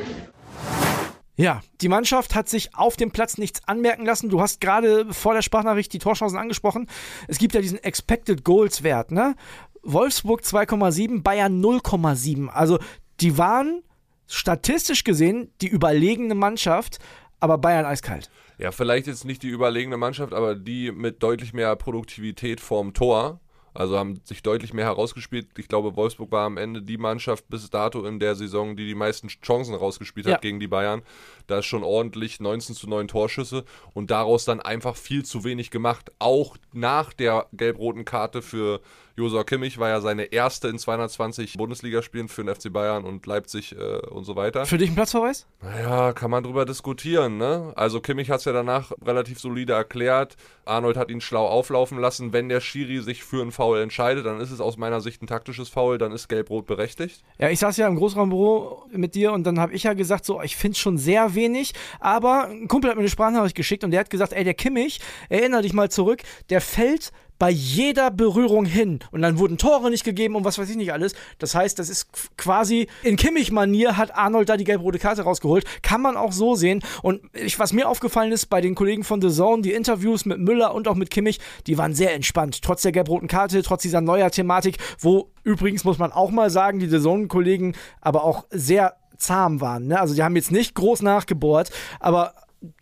Ja, 1.35 1.61
die 1.81 1.89
Mannschaft 1.89 2.35
hat 2.35 2.47
sich 2.47 2.73
auf 2.73 2.95
dem 2.95 3.11
Platz 3.11 3.37
nichts 3.37 3.67
anmerken 3.67 4.05
lassen. 4.05 4.29
Du 4.29 4.39
hast 4.39 4.61
gerade 4.61 5.11
vor 5.11 5.33
der 5.33 5.41
Sprachnachricht 5.41 5.91
die 5.91 5.99
Torchancen 5.99 6.39
angesprochen. 6.39 6.87
Es 7.27 7.37
gibt 7.37 7.53
ja 7.53 7.59
diesen 7.59 7.83
Expected 7.83 8.45
Goals 8.45 8.83
Wert, 8.83 9.11
ne? 9.11 9.35
Wolfsburg 9.83 10.39
2,7, 10.39 11.21
Bayern 11.21 11.61
0,7. 11.61 12.47
Also 12.47 12.79
die 13.19 13.37
waren 13.37 13.83
statistisch 14.25 15.03
gesehen 15.03 15.51
die 15.59 15.67
überlegene 15.67 16.33
Mannschaft, 16.33 16.99
aber 17.41 17.57
Bayern 17.57 17.85
eiskalt. 17.85 18.29
Ja, 18.59 18.71
vielleicht 18.71 19.07
jetzt 19.07 19.25
nicht 19.25 19.41
die 19.41 19.47
überlegene 19.47 19.97
Mannschaft, 19.97 20.33
aber 20.33 20.53
die 20.53 20.91
mit 20.91 21.23
deutlich 21.23 21.53
mehr 21.53 21.75
Produktivität 21.75 22.59
vorm 22.59 22.93
Tor. 22.93 23.39
Also 23.73 23.97
haben 23.97 24.19
sich 24.25 24.41
deutlich 24.41 24.73
mehr 24.73 24.85
herausgespielt. 24.85 25.47
Ich 25.57 25.67
glaube, 25.67 25.95
Wolfsburg 25.95 26.31
war 26.31 26.45
am 26.45 26.57
Ende 26.57 26.81
die 26.81 26.97
Mannschaft 26.97 27.47
bis 27.49 27.69
dato 27.69 28.03
in 28.03 28.19
der 28.19 28.35
Saison, 28.35 28.75
die 28.75 28.85
die 28.87 28.95
meisten 28.95 29.27
Chancen 29.27 29.75
rausgespielt 29.75 30.25
hat 30.25 30.31
Ja. 30.33 30.37
gegen 30.39 30.59
die 30.59 30.67
Bayern. 30.67 31.03
Da 31.47 31.59
ist 31.59 31.67
schon 31.67 31.83
ordentlich 31.83 32.39
19 32.39 32.75
zu 32.75 32.89
9 32.89 33.07
Torschüsse 33.07 33.63
und 33.93 34.11
daraus 34.11 34.43
dann 34.43 34.59
einfach 34.59 34.95
viel 34.95 35.23
zu 35.23 35.43
wenig 35.43 35.69
gemacht. 35.71 36.11
Auch 36.19 36.57
nach 36.73 37.13
der 37.13 37.47
gelb-roten 37.53 38.05
Karte 38.05 38.41
für 38.41 38.81
Josua 39.19 39.43
Kimmich 39.43 39.77
war 39.77 39.89
ja 39.89 39.99
seine 39.99 40.23
erste 40.23 40.69
in 40.69 40.79
220 40.79 41.57
Bundesligaspielen 41.57 42.29
für 42.29 42.41
den 42.41 42.55
FC 42.55 42.71
Bayern 42.71 43.03
und 43.03 43.25
Leipzig 43.25 43.75
äh, 43.75 43.97
und 44.07 44.23
so 44.23 44.37
weiter. 44.37 44.65
Für 44.65 44.77
dich 44.77 44.89
ein 44.89 44.95
Platzverweis? 44.95 45.45
Naja, 45.61 46.13
kann 46.13 46.31
man 46.31 46.41
drüber 46.41 46.65
diskutieren, 46.65 47.37
ne? 47.37 47.73
Also 47.75 47.99
Kimmich 47.99 48.29
hat 48.29 48.39
es 48.39 48.45
ja 48.45 48.53
danach 48.53 48.93
relativ 49.05 49.37
solide 49.37 49.73
erklärt. 49.73 50.37
Arnold 50.63 50.95
hat 50.95 51.09
ihn 51.11 51.19
schlau 51.19 51.45
auflaufen 51.47 51.99
lassen. 51.99 52.31
Wenn 52.31 52.47
der 52.47 52.61
Schiri 52.61 53.01
sich 53.01 53.25
für 53.25 53.41
einen 53.41 53.51
Foul 53.51 53.81
entscheidet, 53.81 54.25
dann 54.25 54.39
ist 54.39 54.51
es 54.51 54.61
aus 54.61 54.77
meiner 54.77 55.01
Sicht 55.01 55.21
ein 55.21 55.27
taktisches 55.27 55.67
Foul, 55.67 55.97
dann 55.97 56.13
ist 56.13 56.29
Gelb-Rot 56.29 56.65
berechtigt. 56.65 57.21
Ja, 57.39 57.49
ich 57.49 57.59
saß 57.59 57.75
ja 57.75 57.87
im 57.87 57.97
Großraumbüro 57.97 58.85
mit 58.91 59.15
dir 59.15 59.33
und 59.33 59.43
dann 59.43 59.59
habe 59.59 59.73
ich 59.73 59.83
ja 59.83 59.93
gesagt, 59.93 60.23
so, 60.23 60.41
ich 60.41 60.55
finde 60.55 60.75
es 60.75 60.79
schon 60.79 60.97
sehr 60.97 61.35
wenig, 61.35 61.73
aber 61.99 62.45
ein 62.45 62.69
Kumpel 62.69 62.89
hat 62.89 62.95
mir 62.95 63.01
eine 63.01 63.09
Sprachnachricht 63.09 63.55
geschickt 63.55 63.83
und 63.83 63.91
der 63.91 63.99
hat 63.99 64.09
gesagt, 64.09 64.31
ey, 64.31 64.45
der 64.45 64.53
Kimmich, 64.53 65.01
erinnere 65.27 65.63
dich 65.63 65.73
mal 65.73 65.91
zurück, 65.91 66.21
der 66.49 66.61
fällt 66.61 67.11
bei 67.39 67.49
jeder 67.49 68.11
Berührung 68.11 68.65
hin 68.65 68.99
und 69.11 69.21
dann 69.21 69.39
wurden 69.39 69.57
Tore 69.57 69.89
nicht 69.89 70.03
gegeben 70.03 70.35
und 70.35 70.43
was 70.43 70.59
weiß 70.59 70.69
ich 70.69 70.75
nicht 70.75 70.93
alles. 70.93 71.13
Das 71.39 71.55
heißt, 71.55 71.79
das 71.79 71.89
ist 71.89 72.09
qu- 72.13 72.27
quasi 72.37 72.87
in 73.01 73.15
Kimmich-Manier 73.15 73.97
hat 73.97 74.13
Arnold 74.15 74.49
da 74.49 74.57
die 74.57 74.65
gelb-rote 74.65 74.99
Karte 74.99 75.23
rausgeholt. 75.23 75.63
Kann 75.81 76.01
man 76.01 76.17
auch 76.17 76.33
so 76.33 76.55
sehen. 76.55 76.83
Und 77.01 77.21
ich, 77.33 77.57
was 77.57 77.73
mir 77.73 77.87
aufgefallen 77.87 78.31
ist 78.31 78.47
bei 78.47 78.59
den 78.61 78.75
Kollegen 78.75 79.03
von 79.03 79.21
The 79.21 79.29
Zone, 79.29 79.61
die 79.61 79.71
Interviews 79.71 80.25
mit 80.25 80.39
Müller 80.39 80.75
und 80.75 80.87
auch 80.87 80.95
mit 80.95 81.09
Kimmich, 81.09 81.39
die 81.65 81.77
waren 81.77 81.95
sehr 81.95 82.13
entspannt. 82.13 82.61
Trotz 82.61 82.81
der 82.81 82.91
gelb-roten 82.91 83.27
Karte, 83.29 83.63
trotz 83.63 83.81
dieser 83.83 84.01
neuer 84.01 84.29
Thematik, 84.29 84.77
wo 84.99 85.31
übrigens 85.43 85.85
muss 85.85 85.97
man 85.97 86.11
auch 86.11 86.31
mal 86.31 86.49
sagen, 86.49 86.79
die 86.79 86.87
The 86.89 86.99
Zone-Kollegen 86.99 87.73
aber 88.01 88.25
auch 88.25 88.45
sehr 88.51 88.97
zahm 89.17 89.61
waren. 89.61 89.87
Ne? 89.87 89.99
Also 89.99 90.13
die 90.13 90.23
haben 90.23 90.35
jetzt 90.35 90.51
nicht 90.51 90.75
groß 90.75 91.01
nachgebohrt, 91.03 91.71
aber 92.01 92.33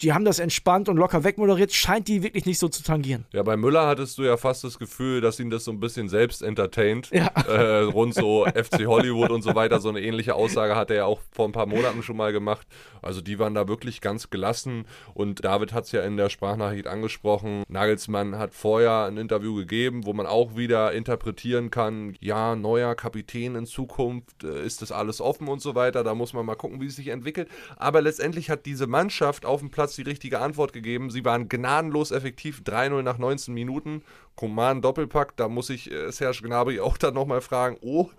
die 0.02 0.14
haben 0.14 0.26
das 0.26 0.40
entspannt 0.40 0.90
und 0.90 0.98
locker 0.98 1.24
wegmoderiert, 1.24 1.72
scheint 1.72 2.08
die 2.08 2.24
wirklich 2.24 2.46
nicht 2.46 2.58
so 2.58 2.68
zu 2.68 2.84
tangieren. 2.84 3.26
Ja, 3.32 3.44
bei 3.44 3.58
Müller 3.58 3.86
hattest 3.86 4.18
du 4.18 4.24
ja 4.24 4.38
fast 4.38 4.64
das 4.64 4.80
Gefühl, 4.80 5.22
dass 5.22 5.40
ihn 5.40 5.50
das 5.50 5.66
so 5.66 5.72
ein 5.72 5.80
bisschen 5.80 6.10
selbst 6.10 6.42
entertaint. 6.42 7.10
Ja. 7.12 7.28
Äh, 7.48 7.82
rund 7.84 8.16
so 8.16 8.46
FC 8.56 8.88
Hollywood 8.88 9.30
und 9.30 9.44
so 9.44 9.54
weiter. 9.54 9.80
So 9.80 9.90
eine 9.90 10.02
ähnliche 10.02 10.36
Aussage 10.36 10.76
hat 10.76 10.90
er 10.90 10.96
ja 10.96 11.06
auch 11.06 11.20
vor 11.32 11.48
ein 11.48 11.52
paar 11.52 11.68
Monaten 11.68 12.02
schon 12.02 12.18
mal 12.18 12.32
gemacht. 12.32 12.66
Also 13.08 13.22
die 13.22 13.40
waren 13.40 13.56
da 13.56 13.68
wirklich 13.68 14.02
ganz 14.02 14.30
gelassen. 14.30 14.86
Und 15.14 15.46
David 15.46 15.72
hat 15.72 15.86
es 15.86 15.94
ja 15.94 16.02
in 16.02 16.18
der 16.18 16.30
Sprachnachricht 16.30 16.88
angesprochen. 16.88 17.64
Nagelsmann 17.70 18.38
hat 18.38 18.54
vorher 18.54 19.06
ein 19.06 19.18
Interview 19.18 19.56
gegeben, 19.56 20.06
wo 20.06 20.12
man 20.12 20.26
auch 20.26 20.58
wieder 20.58 20.92
interpretieren 20.92 21.72
kann, 21.72 22.16
ja, 22.20 22.56
neuer 22.56 22.96
Kapitän 22.96 23.56
in 23.56 23.66
Zukunft, 23.66 24.44
äh, 24.44 24.66
ist 24.66 24.82
das 24.82 24.92
alles 24.92 25.22
offen 25.22 25.48
und 25.48 25.62
so 25.62 25.74
weiter. 25.74 26.04
Da 26.04 26.14
muss 26.14 26.34
man 26.34 26.46
mal 26.46 26.56
gucken, 26.56 26.82
wie 26.82 26.88
es 26.88 26.98
sich 26.98 27.08
entwickelt. 27.08 27.48
Aber 27.78 28.02
letztendlich 28.02 28.50
hat 28.50 28.66
diese 28.66 28.88
Mannschaft 28.88 29.46
auf 29.46 29.62
dem 29.62 29.72
Platz 29.72 29.96
die 29.96 30.02
richtige 30.02 30.40
Antwort 30.40 30.74
gegeben. 30.74 31.10
Sie 31.10 31.24
waren 31.24 31.48
gnadenlos 31.48 32.12
effektiv, 32.12 32.62
3-0 32.66 33.02
nach 33.04 33.18
19 33.18 33.54
Minuten. 33.54 34.04
Coman 34.36 34.82
Doppelpack, 34.82 35.36
da 35.38 35.48
muss 35.48 35.70
ich 35.70 35.92
äh, 35.92 36.12
Serge 36.12 36.42
Gnabry 36.44 36.80
auch 36.80 36.98
dann 36.98 37.14
nochmal 37.14 37.42
fragen, 37.42 37.78
oh, 37.82 38.10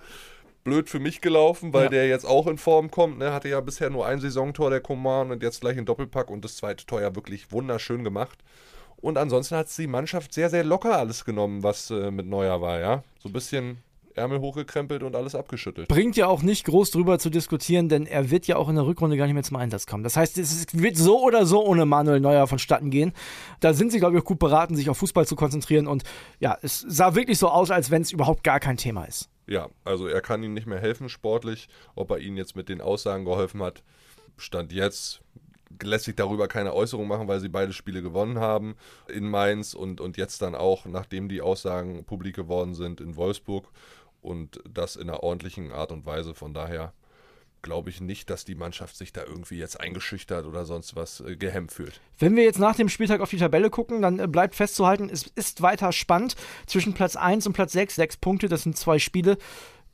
blöd 0.64 0.88
für 0.88 1.00
mich 1.00 1.20
gelaufen, 1.20 1.72
weil 1.72 1.84
ja. 1.84 1.90
der 1.90 2.08
jetzt 2.08 2.24
auch 2.24 2.46
in 2.46 2.58
Form 2.58 2.90
kommt. 2.90 3.18
Ne? 3.18 3.32
Hatte 3.32 3.48
ja 3.48 3.60
bisher 3.60 3.90
nur 3.90 4.06
ein 4.06 4.20
Saisontor, 4.20 4.70
der 4.70 4.80
Coman, 4.80 5.30
und 5.30 5.42
jetzt 5.42 5.60
gleich 5.60 5.78
ein 5.78 5.86
Doppelpack 5.86 6.30
und 6.30 6.44
das 6.44 6.56
zweite 6.56 6.86
Tor 6.86 7.00
ja 7.00 7.14
wirklich 7.14 7.52
wunderschön 7.52 8.04
gemacht. 8.04 8.38
Und 8.96 9.16
ansonsten 9.16 9.56
hat 9.56 9.68
die 9.78 9.86
Mannschaft 9.86 10.34
sehr, 10.34 10.50
sehr 10.50 10.64
locker 10.64 10.98
alles 10.98 11.24
genommen, 11.24 11.62
was 11.62 11.90
äh, 11.90 12.10
mit 12.10 12.26
Neuer 12.26 12.60
war, 12.60 12.80
ja. 12.80 13.04
So 13.20 13.28
ein 13.28 13.32
bisschen 13.32 13.78
Ärmel 14.18 14.40
hochgekrempelt 14.40 15.02
und 15.02 15.16
alles 15.16 15.34
abgeschüttelt. 15.34 15.88
Bringt 15.88 16.16
ja 16.16 16.26
auch 16.26 16.42
nicht 16.42 16.66
groß 16.66 16.90
drüber 16.90 17.18
zu 17.18 17.30
diskutieren, 17.30 17.88
denn 17.88 18.04
er 18.04 18.30
wird 18.30 18.46
ja 18.46 18.56
auch 18.56 18.68
in 18.68 18.74
der 18.74 18.84
Rückrunde 18.84 19.16
gar 19.16 19.24
nicht 19.24 19.34
mehr 19.34 19.44
zum 19.44 19.56
Einsatz 19.56 19.86
kommen. 19.86 20.02
Das 20.02 20.16
heißt, 20.16 20.36
es 20.36 20.66
wird 20.72 20.96
so 20.96 21.22
oder 21.22 21.46
so 21.46 21.64
ohne 21.64 21.86
Manuel 21.86 22.20
Neuer 22.20 22.46
vonstatten 22.46 22.90
gehen. 22.90 23.12
Da 23.60 23.72
sind 23.72 23.92
sie, 23.92 23.98
glaube 23.98 24.16
ich, 24.16 24.22
auch 24.22 24.26
gut 24.26 24.38
beraten, 24.38 24.76
sich 24.76 24.90
auf 24.90 24.98
Fußball 24.98 25.26
zu 25.26 25.36
konzentrieren. 25.36 25.86
Und 25.86 26.02
ja, 26.40 26.58
es 26.60 26.84
sah 26.86 27.14
wirklich 27.14 27.38
so 27.38 27.48
aus, 27.48 27.70
als 27.70 27.90
wenn 27.90 28.02
es 28.02 28.12
überhaupt 28.12 28.44
gar 28.44 28.60
kein 28.60 28.76
Thema 28.76 29.04
ist. 29.04 29.30
Ja, 29.48 29.70
also 29.84 30.06
er 30.06 30.20
kann 30.20 30.42
ihm 30.42 30.54
nicht 30.54 30.66
mehr 30.66 30.78
helfen 30.78 31.08
sportlich. 31.08 31.68
Ob 31.94 32.10
er 32.10 32.18
ihnen 32.18 32.36
jetzt 32.36 32.54
mit 32.54 32.68
den 32.68 32.80
Aussagen 32.80 33.24
geholfen 33.24 33.62
hat, 33.62 33.82
stand 34.36 34.72
jetzt 34.72 35.22
lässt 35.82 36.06
sich 36.06 36.16
darüber 36.16 36.48
keine 36.48 36.74
Äußerung 36.74 37.06
machen, 37.06 37.28
weil 37.28 37.40
sie 37.40 37.48
beide 37.48 37.72
Spiele 37.72 38.02
gewonnen 38.02 38.38
haben 38.38 38.76
in 39.06 39.28
Mainz 39.28 39.74
und, 39.74 40.00
und 40.00 40.16
jetzt 40.16 40.42
dann 40.42 40.54
auch, 40.54 40.86
nachdem 40.86 41.28
die 41.28 41.42
Aussagen 41.42 42.04
publik 42.04 42.36
geworden 42.36 42.74
sind, 42.74 43.00
in 43.00 43.16
Wolfsburg 43.16 43.68
und 44.20 44.60
das 44.68 44.96
in 44.96 45.08
einer 45.08 45.22
ordentlichen 45.22 45.72
Art 45.72 45.92
und 45.92 46.06
Weise. 46.06 46.34
Von 46.34 46.54
daher 46.54 46.92
glaube 47.62 47.90
ich 47.90 48.00
nicht, 48.00 48.30
dass 48.30 48.44
die 48.44 48.54
Mannschaft 48.54 48.96
sich 48.96 49.12
da 49.12 49.24
irgendwie 49.24 49.58
jetzt 49.58 49.80
eingeschüchtert 49.80 50.46
oder 50.46 50.64
sonst 50.64 50.96
was 50.96 51.20
äh, 51.20 51.36
gehemmt 51.36 51.72
fühlt. 51.72 52.00
Wenn 52.18 52.36
wir 52.36 52.44
jetzt 52.44 52.58
nach 52.58 52.76
dem 52.76 52.88
Spieltag 52.88 53.20
auf 53.20 53.30
die 53.30 53.38
Tabelle 53.38 53.70
gucken, 53.70 54.02
dann 54.02 54.18
äh, 54.18 54.26
bleibt 54.26 54.54
festzuhalten, 54.54 55.10
es 55.10 55.24
ist 55.34 55.62
weiter 55.62 55.92
spannend 55.92 56.36
zwischen 56.66 56.94
Platz 56.94 57.16
1 57.16 57.46
und 57.46 57.52
Platz 57.52 57.72
6. 57.72 57.94
Sechs 57.94 58.16
Punkte, 58.16 58.48
das 58.48 58.62
sind 58.62 58.76
zwei 58.76 58.98
Spiele. 58.98 59.38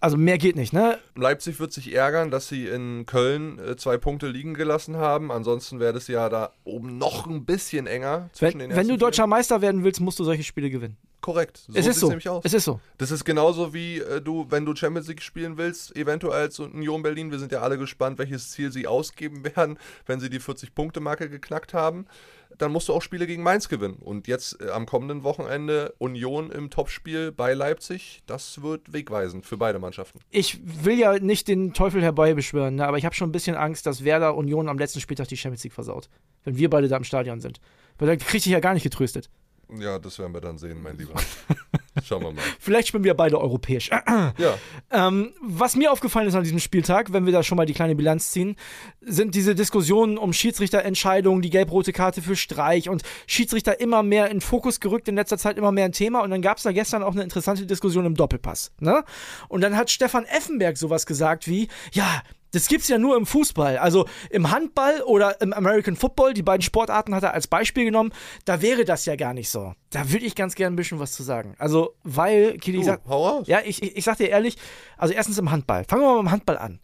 Also 0.04 0.18
mehr 0.18 0.36
geht 0.36 0.54
nicht, 0.54 0.74
ne? 0.74 0.98
Leipzig 1.14 1.58
wird 1.60 1.72
sich 1.72 1.94
ärgern, 1.94 2.30
dass 2.30 2.46
sie 2.46 2.66
in 2.66 3.06
Köln 3.06 3.58
äh, 3.58 3.76
zwei 3.76 3.96
Punkte 3.96 4.26
liegen 4.26 4.52
gelassen 4.52 4.96
haben. 4.96 5.32
Ansonsten 5.32 5.80
wäre 5.80 5.94
das 5.94 6.08
ja 6.08 6.28
da 6.28 6.52
oben 6.64 6.98
noch 6.98 7.26
ein 7.26 7.46
bisschen 7.46 7.86
enger 7.86 8.28
zwischen 8.34 8.60
wenn, 8.60 8.68
den 8.68 8.76
Wenn 8.76 8.88
du 8.88 8.98
deutscher 8.98 9.26
Meister 9.26 9.62
werden 9.62 9.82
willst, 9.82 10.02
musst 10.02 10.18
du 10.18 10.24
solche 10.24 10.42
Spiele 10.42 10.68
gewinnen. 10.68 10.98
Korrekt. 11.24 11.64
So 11.68 11.72
es 11.78 11.86
ist 11.86 12.00
so. 12.00 12.08
Nämlich 12.08 12.28
aus. 12.28 12.44
Es 12.44 12.52
ist 12.52 12.66
so. 12.66 12.80
Das 12.98 13.10
ist 13.10 13.24
genauso 13.24 13.72
wie 13.72 13.98
äh, 13.98 14.20
du, 14.20 14.44
wenn 14.50 14.66
du 14.66 14.76
Champions 14.76 15.08
League 15.08 15.22
spielen 15.22 15.56
willst, 15.56 15.96
eventuell 15.96 16.50
zu 16.50 16.64
Union 16.64 17.02
Berlin. 17.02 17.30
Wir 17.30 17.38
sind 17.38 17.50
ja 17.50 17.62
alle 17.62 17.78
gespannt, 17.78 18.18
welches 18.18 18.50
Ziel 18.50 18.70
sie 18.70 18.86
ausgeben 18.86 19.42
werden, 19.56 19.78
wenn 20.04 20.20
sie 20.20 20.28
die 20.28 20.38
40-Punkte-Marke 20.38 21.30
geknackt 21.30 21.72
haben. 21.72 22.04
Dann 22.58 22.72
musst 22.72 22.90
du 22.90 22.92
auch 22.92 23.00
Spiele 23.00 23.26
gegen 23.26 23.42
Mainz 23.42 23.70
gewinnen. 23.70 23.94
Und 24.02 24.28
jetzt 24.28 24.60
äh, 24.60 24.68
am 24.68 24.84
kommenden 24.84 25.22
Wochenende 25.22 25.94
Union 25.96 26.50
im 26.50 26.68
Topspiel 26.68 27.32
bei 27.32 27.54
Leipzig. 27.54 28.22
Das 28.26 28.60
wird 28.60 28.92
wegweisend 28.92 29.46
für 29.46 29.56
beide 29.56 29.78
Mannschaften. 29.78 30.18
Ich 30.28 30.60
will 30.84 30.98
ja 30.98 31.18
nicht 31.18 31.48
den 31.48 31.72
Teufel 31.72 32.02
herbeibeschwören, 32.02 32.74
ne, 32.74 32.86
aber 32.86 32.98
ich 32.98 33.06
habe 33.06 33.14
schon 33.14 33.30
ein 33.30 33.32
bisschen 33.32 33.56
Angst, 33.56 33.86
dass 33.86 34.04
Werder 34.04 34.36
Union 34.36 34.68
am 34.68 34.76
letzten 34.76 35.00
Spieltag 35.00 35.28
die 35.28 35.38
Champions 35.38 35.64
League 35.64 35.72
versaut. 35.72 36.10
Wenn 36.42 36.58
wir 36.58 36.68
beide 36.68 36.88
da 36.88 36.98
im 36.98 37.04
Stadion 37.04 37.40
sind. 37.40 37.62
Weil 37.96 38.08
da 38.08 38.16
kriege 38.16 38.36
ich 38.36 38.44
ja 38.44 38.60
gar 38.60 38.74
nicht 38.74 38.82
getröstet. 38.82 39.30
Ja, 39.78 39.98
das 39.98 40.18
werden 40.18 40.34
wir 40.34 40.40
dann 40.40 40.58
sehen, 40.58 40.82
mein 40.82 40.96
Lieber. 40.96 41.14
Schauen 42.02 42.22
wir 42.22 42.32
mal. 42.32 42.42
Vielleicht 42.58 42.88
spielen 42.88 43.04
wir 43.04 43.14
beide 43.14 43.40
europäisch. 43.40 43.90
ja. 44.38 44.58
Ähm, 44.90 45.32
was 45.40 45.76
mir 45.76 45.92
aufgefallen 45.92 46.28
ist 46.28 46.34
an 46.34 46.42
diesem 46.42 46.58
Spieltag, 46.58 47.12
wenn 47.12 47.24
wir 47.26 47.32
da 47.32 47.42
schon 47.42 47.56
mal 47.56 47.66
die 47.66 47.72
kleine 47.72 47.94
Bilanz 47.94 48.30
ziehen, 48.30 48.56
sind 49.00 49.34
diese 49.34 49.54
Diskussionen 49.54 50.18
um 50.18 50.32
Schiedsrichterentscheidungen, 50.32 51.42
die 51.42 51.50
gelb-rote 51.50 51.92
Karte 51.92 52.20
für 52.20 52.36
Streich 52.36 52.88
und 52.88 53.02
Schiedsrichter 53.26 53.80
immer 53.80 54.02
mehr 54.02 54.30
in 54.30 54.40
Fokus 54.40 54.80
gerückt, 54.80 55.08
in 55.08 55.14
letzter 55.14 55.38
Zeit 55.38 55.56
immer 55.56 55.72
mehr 55.72 55.84
ein 55.84 55.92
Thema. 55.92 56.22
Und 56.22 56.30
dann 56.30 56.42
gab 56.42 56.58
es 56.58 56.64
da 56.64 56.72
gestern 56.72 57.02
auch 57.02 57.12
eine 57.12 57.22
interessante 57.22 57.66
Diskussion 57.66 58.04
im 58.06 58.14
Doppelpass. 58.14 58.72
Ne? 58.80 59.04
Und 59.48 59.60
dann 59.60 59.76
hat 59.76 59.90
Stefan 59.90 60.24
Effenberg 60.24 60.76
sowas 60.76 61.06
gesagt 61.06 61.46
wie, 61.46 61.68
ja, 61.92 62.22
das 62.54 62.68
gibt's 62.68 62.88
ja 62.88 62.98
nur 62.98 63.16
im 63.16 63.26
Fußball. 63.26 63.78
Also 63.78 64.06
im 64.30 64.50
Handball 64.50 65.02
oder 65.02 65.40
im 65.40 65.52
American 65.52 65.96
Football, 65.96 66.34
die 66.34 66.42
beiden 66.42 66.62
Sportarten 66.62 67.14
hat 67.14 67.22
er 67.22 67.34
als 67.34 67.46
Beispiel 67.46 67.84
genommen, 67.84 68.12
da 68.44 68.62
wäre 68.62 68.84
das 68.84 69.04
ja 69.06 69.16
gar 69.16 69.34
nicht 69.34 69.50
so. 69.50 69.74
Da 69.90 70.10
würde 70.10 70.26
ich 70.26 70.34
ganz 70.34 70.54
gerne 70.54 70.74
ein 70.74 70.76
bisschen 70.76 70.98
was 70.98 71.12
zu 71.12 71.22
sagen. 71.22 71.54
Also, 71.58 71.94
weil, 72.02 72.58
Kili, 72.58 72.82
sagt, 72.82 73.06
hau 73.08 73.42
ja, 73.46 73.60
ich, 73.64 73.82
ich, 73.82 73.96
ich 73.96 74.04
sag 74.04 74.18
dir 74.18 74.28
ehrlich, 74.28 74.56
also 74.96 75.14
erstens 75.14 75.38
im 75.38 75.50
Handball. 75.50 75.84
Fangen 75.84 76.02
wir 76.02 76.08
mal 76.08 76.22
mit 76.22 76.30
dem 76.30 76.32
Handball 76.32 76.58
an 76.58 76.80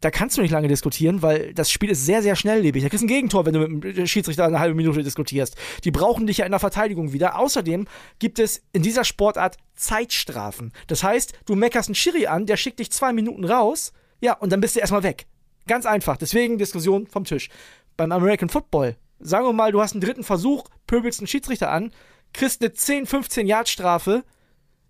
da 0.00 0.10
kannst 0.10 0.36
du 0.36 0.42
nicht 0.42 0.52
lange 0.52 0.68
diskutieren, 0.68 1.22
weil 1.22 1.52
das 1.54 1.70
Spiel 1.70 1.90
ist 1.90 2.06
sehr, 2.06 2.22
sehr 2.22 2.36
schnelllebig. 2.36 2.82
Da 2.82 2.88
kriegst 2.88 3.02
du 3.02 3.06
ein 3.06 3.08
Gegentor, 3.08 3.46
wenn 3.46 3.54
du 3.54 3.66
mit 3.66 3.96
dem 3.96 4.06
Schiedsrichter 4.06 4.44
eine 4.44 4.60
halbe 4.60 4.76
Minute 4.76 5.02
diskutierst. 5.02 5.56
Die 5.84 5.90
brauchen 5.90 6.26
dich 6.26 6.38
ja 6.38 6.44
in 6.44 6.52
der 6.52 6.60
Verteidigung 6.60 7.12
wieder. 7.12 7.38
Außerdem 7.38 7.86
gibt 8.18 8.38
es 8.38 8.62
in 8.72 8.82
dieser 8.82 9.04
Sportart 9.04 9.56
Zeitstrafen. 9.74 10.72
Das 10.86 11.02
heißt, 11.02 11.32
du 11.46 11.56
meckerst 11.56 11.88
einen 11.88 11.96
Schiri 11.96 12.26
an, 12.26 12.46
der 12.46 12.56
schickt 12.56 12.78
dich 12.78 12.92
zwei 12.92 13.12
Minuten 13.12 13.44
raus 13.44 13.92
ja, 14.20 14.34
und 14.34 14.50
dann 14.52 14.60
bist 14.60 14.76
du 14.76 14.80
erstmal 14.80 15.02
weg. 15.02 15.26
Ganz 15.66 15.86
einfach. 15.86 16.16
Deswegen 16.16 16.58
Diskussion 16.58 17.06
vom 17.06 17.24
Tisch. 17.24 17.48
Beim 17.96 18.12
American 18.12 18.48
Football, 18.48 18.96
sagen 19.20 19.46
wir 19.46 19.52
mal, 19.52 19.72
du 19.72 19.80
hast 19.80 19.92
einen 19.92 20.00
dritten 20.00 20.24
Versuch, 20.24 20.64
pöbelst 20.86 21.20
einen 21.20 21.26
Schiedsrichter 21.26 21.70
an, 21.70 21.92
kriegst 22.32 22.62
eine 22.62 22.72
10, 22.72 23.06
15 23.06 23.46
Yard 23.46 23.68
Strafe, 23.68 24.24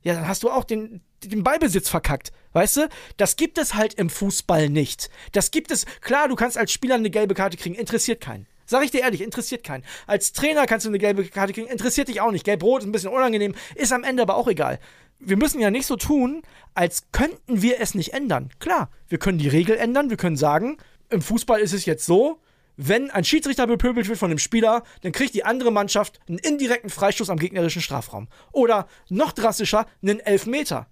ja, 0.03 0.15
dann 0.15 0.29
hast 0.29 0.43
du 0.43 0.51
auch 0.51 0.65
den, 0.65 1.01
den 1.25 1.43
Ballbesitz 1.43 1.89
verkackt. 1.89 2.33
Weißt 2.53 2.77
du? 2.77 2.89
Das 3.17 3.37
gibt 3.37 3.59
es 3.59 3.75
halt 3.75 3.95
im 3.95 4.11
Fußball 4.11 4.69
nicht. 4.69 5.11
Das 5.33 5.51
gibt 5.51 5.71
es, 5.71 5.87
klar, 6.01 6.29
du 6.29 6.37
kannst 6.37 6.57
als 6.57 6.73
Spieler 6.73 6.95
eine 6.95 7.11
gelbe 7.11 7.35
Karte 7.35 7.57
kriegen, 7.57 7.75
interessiert 7.75 8.21
keinen. 8.21 8.47
Sag 8.67 8.85
ich 8.85 8.91
dir 8.91 9.01
ehrlich, 9.01 9.23
interessiert 9.23 9.65
keinen. 9.65 9.85
Als 10.07 10.33
Trainer 10.33 10.67
kannst 10.67 10.85
du 10.85 10.91
eine 10.91 10.99
gelbe 10.99 11.25
Karte 11.25 11.55
kriegen, 11.55 11.69
interessiert 11.69 12.09
dich 12.09 12.21
auch 12.21 12.31
nicht. 12.31 12.45
Gelb-Rot 12.45 12.83
ist 12.83 12.87
ein 12.87 12.93
bisschen 12.93 13.11
unangenehm, 13.11 13.55
ist 13.75 13.93
am 13.93 14.05
Ende 14.05 14.23
aber 14.23 14.37
auch 14.37 14.47
egal 14.47 14.79
wir 15.21 15.37
müssen 15.37 15.61
ja 15.61 15.71
nicht 15.71 15.87
so 15.87 15.97
tun, 15.97 16.43
als 16.75 17.11
könnten 17.13 17.63
wir 17.63 17.81
es 17.81 17.95
nicht 17.95 18.13
ändern. 18.15 18.51
Klar, 18.59 18.91
wir 19.09 19.19
können 19.19 19.39
die 19.39 19.49
Regel 19.49 19.77
ändern, 19.77 20.11
wir 20.11 20.17
können 20.17 20.37
sagen, 20.37 20.79
im 21.11 21.23
Fußball 21.23 21.61
ist 21.61 21.73
es 21.73 21.87
jetzt 21.87 22.07
so, 22.07 22.41
wenn 22.77 23.11
ein 23.11 23.25
Schiedsrichter 23.25 23.67
bepöbelt 23.67 24.09
wird 24.09 24.19
von 24.19 24.31
einem 24.31 24.39
Spieler, 24.39 24.85
dann 25.03 25.11
kriegt 25.11 25.35
die 25.35 25.45
andere 25.45 25.73
Mannschaft 25.73 26.21
einen 26.29 26.39
indirekten 26.39 26.91
Freistoß 26.91 27.29
am 27.29 27.39
gegnerischen 27.39 27.83
Strafraum. 27.83 28.29
Oder 28.53 28.87
noch 29.09 29.33
drastischer, 29.33 29.87
einen 30.01 30.21
Elfmeter. 30.21 30.87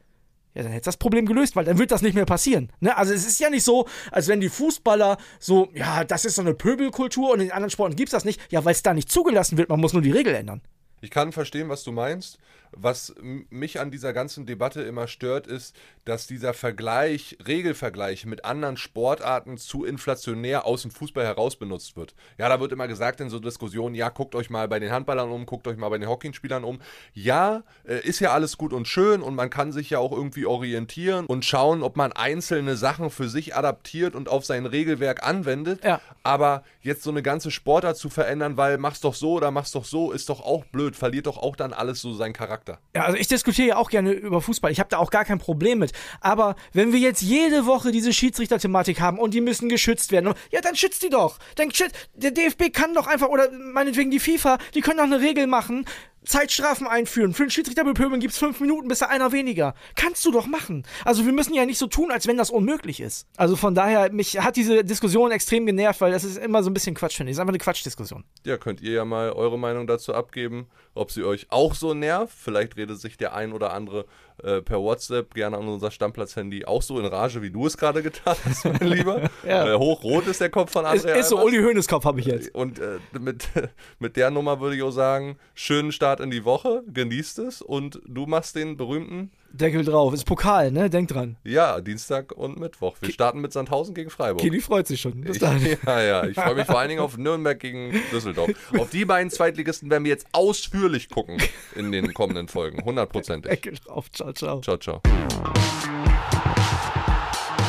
Ja, 0.55 0.63
dann 0.63 0.73
hätte 0.73 0.87
das 0.87 0.97
Problem 0.97 1.27
gelöst, 1.27 1.55
weil 1.55 1.65
dann 1.65 1.79
wird 1.79 1.93
das 1.93 2.03
nicht 2.03 2.15
mehr 2.15 2.25
passieren. 2.25 2.73
Ne? 2.81 2.97
Also 2.97 3.13
es 3.13 3.27
ist 3.27 3.39
ja 3.39 3.51
nicht 3.51 3.63
so, 3.63 3.87
als 4.11 4.27
wenn 4.27 4.41
die 4.41 4.49
Fußballer 4.49 5.19
so, 5.39 5.69
ja, 5.75 6.03
das 6.03 6.25
ist 6.25 6.37
so 6.37 6.43
eine 6.43 6.55
Pöbelkultur 6.55 7.31
und 7.31 7.41
in 7.41 7.53
anderen 7.53 7.71
Sporten 7.71 7.95
gibt 7.95 8.09
es 8.09 8.13
das 8.13 8.25
nicht. 8.25 8.41
Ja, 8.51 8.65
weil 8.65 8.73
es 8.73 8.83
da 8.83 8.93
nicht 8.93 9.11
zugelassen 9.11 9.57
wird, 9.59 9.69
man 9.69 9.79
muss 9.79 9.93
nur 9.93 10.03
die 10.03 10.11
Regel 10.11 10.35
ändern. 10.35 10.63
Ich 11.03 11.11
kann 11.11 11.31
verstehen, 11.31 11.69
was 11.69 11.85
du 11.85 11.93
meinst. 11.93 12.39
Was 12.79 13.15
mich 13.23 13.81
an 13.81 13.91
dieser 13.91 14.13
ganzen 14.13 14.45
Debatte 14.47 14.83
immer 14.83 15.09
stört, 15.09 15.47
ist, 15.47 15.75
dass 16.05 16.27
dieser 16.27 16.55
Vergleich, 16.55 17.39
Regelvergleich 17.47 18.27
mit 18.27 18.45
anderen 18.45 18.77
Sportarten 18.77 19.57
zu 19.57 19.85
inflationär 19.85 20.67
aus 20.67 20.83
dem 20.83 20.91
Fußball 20.91 21.25
heraus 21.25 21.57
benutzt 21.57 21.97
wird. 21.97 22.15
Ja, 22.39 22.49
da 22.49 22.61
wird 22.61 22.73
immer 22.73 22.87
gesagt 22.87 23.21
in 23.21 23.31
so 23.31 23.39
Diskussionen, 23.39 23.95
ja, 23.95 24.11
guckt 24.11 24.35
euch 24.35 24.51
mal 24.51 24.69
bei 24.69 24.79
den 24.79 24.93
Handballern 24.93 25.31
um, 25.31 25.47
guckt 25.47 25.67
euch 25.67 25.77
mal 25.77 25.89
bei 25.89 25.99
den 25.99 26.09
Hockeyspielern 26.09 26.65
um. 26.65 26.81
Ja, 27.15 27.63
äh, 27.85 28.07
ist 28.07 28.21
ja 28.21 28.33
alles 28.33 28.59
gut 28.59 28.73
und 28.73 28.87
schön 28.87 29.23
und 29.23 29.35
man 29.35 29.51
kann 29.51 29.73
sich 29.73 29.91
ja 29.91 29.99
auch 29.99 30.13
irgendwie 30.13 30.47
orientieren 30.47 31.27
und 31.27 31.45
schauen, 31.45 31.83
ob 31.83 31.97
man 31.97 32.13
einzelne 32.13 32.77
Sachen 32.77 33.11
für 33.11 33.29
sich 33.29 33.57
adaptiert 33.57 34.15
und 34.15 34.29
auf 34.29 34.45
sein 34.45 34.67
Regelwerk 34.67 35.27
anwendet. 35.27 35.83
Ja. 35.83 36.01
Aber 36.23 36.63
jetzt 36.83 37.03
so 37.03 37.11
eine 37.11 37.23
ganze 37.23 37.51
Sportart 37.51 37.97
zu 37.97 38.11
verändern, 38.11 38.57
weil 38.57 38.79
mach's 38.79 39.01
doch 39.01 39.15
so 39.15 39.33
oder 39.33 39.51
mach's 39.51 39.73
doch 39.73 39.85
so, 39.85 40.13
ist 40.13 40.29
doch 40.29 40.41
auch 40.41 40.65
blöd, 40.67 40.95
verliert 40.95 41.27
doch 41.27 41.39
auch 41.39 41.57
dann 41.57 41.73
alles 41.73 42.01
so 42.01 42.13
seinen 42.13 42.33
Charakter. 42.33 42.66
Charakter. 42.67 42.81
Ja, 42.95 43.05
also 43.05 43.17
ich 43.17 43.29
diskutiere 43.29 43.69
ja 43.69 43.77
auch 43.77 43.91
gerne 43.91 44.13
über 44.13 44.41
Fußball. 44.41 44.71
Ich 44.71 44.81
habe 44.81 44.89
da 44.91 44.99
auch 44.99 45.11
gar 45.11 45.25
kein 45.25 45.39
Problem 45.39 45.79
mit. 45.79 45.93
Aber 46.21 46.57
wenn 46.73 46.93
wir 46.93 46.99
jetzt 46.99 47.23
jede 47.23 47.67
Woche 47.67 47.93
diese 47.93 48.13
Schiedsrichter-Thematik 48.13 49.01
haben 49.01 49.19
und 49.19 49.35
die 49.35 49.41
müssen 49.41 49.69
geschützt 49.69 50.13
werden, 50.13 50.35
ja, 50.51 50.61
dann 50.61 50.77
schützt 50.77 51.03
die 51.03 51.11
doch. 51.11 51.39
Dann 51.55 51.73
schützt, 51.73 51.95
der 52.15 52.31
DFB 52.31 52.73
kann 52.73 52.95
doch 52.95 53.07
einfach, 53.07 53.29
oder 53.29 53.51
meinetwegen 53.51 54.11
die 54.11 54.21
FIFA, 54.21 54.59
die 54.75 54.81
können 54.81 54.99
doch 54.99 55.05
eine 55.05 55.21
Regel 55.21 55.47
machen. 55.47 55.87
Zeitstrafen 56.27 56.87
einführen. 56.87 57.33
Für 57.33 57.45
den 57.45 57.51
Schiedsrichter 57.51 57.85
bepöbeln 57.85 58.21
gibt 58.21 58.33
es 58.33 58.39
fünf 58.39 58.61
Minuten, 58.61 58.89
bis 58.89 59.01
er 59.01 59.11
einer 59.11 59.33
weniger. 59.33 59.75
Kannst 59.95 60.25
du 60.25 60.33
doch 60.33 60.47
machen. 60.47 60.85
Also 61.05 61.25
wir 61.25 61.33
müssen 61.33 61.55
ja 61.55 61.65
nicht 61.65 61.79
so 61.79 61.87
tun, 61.87 62.11
als 62.11 62.27
wenn 62.27 62.37
das 62.37 62.51
unmöglich 62.51 63.01
ist. 63.01 63.27
Also 63.37 63.57
von 63.57 63.75
daher, 63.75 64.13
mich 64.13 64.39
hat 64.39 64.57
diese 64.57 64.85
Diskussion 64.85 65.31
extrem 65.31 65.67
genervt, 65.67 66.01
weil 66.01 66.13
das 66.13 66.25
ist 66.25 66.37
immer 66.37 66.63
so 66.63 66.71
ein 66.71 66.75
bisschen 66.75 66.95
Quatsch, 66.95 67.17
finde 67.17 67.31
ich. 67.31 67.35
Das 67.35 67.39
ist 67.39 67.41
einfach 67.41 67.53
eine 67.53 67.59
Quatschdiskussion. 67.59 68.25
Ja, 68.45 68.59
könnt 68.59 68.81
ihr 68.81 68.93
ja 68.93 69.05
mal 69.05 69.33
eure 69.33 69.59
Meinung 69.59 69.87
dazu 69.87 70.15
abgeben 70.15 70.69
ob 70.97 71.11
sie 71.11 71.25
euch 71.25 71.47
auch 71.51 71.75
so 71.75 71.95
nervt. 71.95 72.35
Vielleicht 72.37 72.77
redet 72.77 73.01
sich 73.01 73.17
der 73.17 73.35
ein 73.35 73.53
oder 73.53 73.73
andere 73.73 74.07
äh, 74.43 74.63
per 74.63 74.81
WhatsApp 74.81 75.35
gerne 75.35 75.57
an 75.57 75.69
unser 75.69 75.91
Stammplatz-Handy 75.91 76.65
auch 76.65 76.83
so 76.83 76.99
in 76.99 77.07
Rage, 77.07 77.43
wie 77.43 77.51
du 77.51 77.67
es 77.67 77.77
gerade 77.77 78.03
getan 78.03 78.37
hast, 78.45 78.65
mein 78.65 78.77
Lieber. 78.89 79.31
ja. 79.47 79.75
äh, 79.75 79.79
hochrot 79.79 80.27
ist 80.27 80.41
der 80.41 80.51
Kopf 80.51 80.73
von 80.73 80.85
André. 80.85 80.95
Ist, 80.95 81.05
ist 81.07 81.29
so, 81.31 81.43
Uli 81.43 81.59
Hoeneß 81.59 81.89
Kopf 81.89 82.05
habe 82.05 82.21
ich 82.21 82.27
jetzt. 82.27 82.55
Und 82.55 82.79
äh, 82.79 82.99
mit, 83.19 83.49
mit 83.99 84.17
der 84.17 84.31
Nummer 84.31 84.61
würde 84.61 84.77
ich 84.77 84.83
auch 84.83 84.91
sagen, 84.91 85.39
schönen 85.55 85.93
Start 85.93 86.21
in 86.21 86.31
die 86.31 86.45
Woche, 86.45 86.83
genießt 86.93 87.39
es 87.41 87.63
und 87.63 88.01
du 88.07 88.27
machst 88.27 88.57
den 88.57 88.77
berühmten 88.77 89.31
Deckel 89.57 89.85
drauf. 89.85 90.13
Ist 90.13 90.25
Pokal, 90.25 90.71
ne? 90.71 90.91
Denk 90.91 91.09
dran. 91.09 91.37
Ja, 91.45 91.81
Dienstag 91.81 92.33
und 92.33 92.59
Mittwoch. 92.59 92.97
Wir 93.01 93.13
starten 93.13 93.41
mit 93.41 93.53
Sandhausen 93.53 93.95
gegen 93.95 94.11
Freiburg. 94.11 94.41
Kili 94.41 94.61
freut 94.61 94.87
sich 94.87 95.01
schon. 95.01 95.21
Bis 95.23 95.39
dann. 95.39 95.57
Ja, 95.87 96.01
ja. 96.03 96.25
Ich 96.27 96.35
freue 96.35 96.55
mich 96.55 96.67
vor 96.67 96.79
allen 96.79 96.89
Dingen 96.89 97.01
auf 97.01 97.17
Nürnberg 97.17 97.59
gegen 97.59 97.93
Düsseldorf. 98.13 98.51
Auf 98.79 98.91
die 98.91 99.05
beiden 99.05 99.31
Zweitligisten 99.31 99.91
werden 99.91 100.05
wir 100.05 100.11
jetzt 100.11 100.27
ausführlich 100.33 101.09
gucken 101.09 101.41
in 101.75 101.93
den 101.93 102.13
kommenden 102.15 102.49
Folgen. 102.49 102.85
Hundertprozentig. 102.85 103.51
Deckel 103.51 103.75
drauf. 103.85 104.11
Ciao, 104.11 104.33
ciao. 104.33 104.61
Ciao, 104.61 104.77
ciao. 104.77 105.01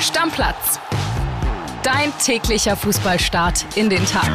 Stammplatz. 0.02 0.80
Dein 1.84 2.12
täglicher 2.24 2.76
Fußballstart 2.76 3.78
in 3.78 3.90
den 3.90 4.06
Tag. 4.06 4.30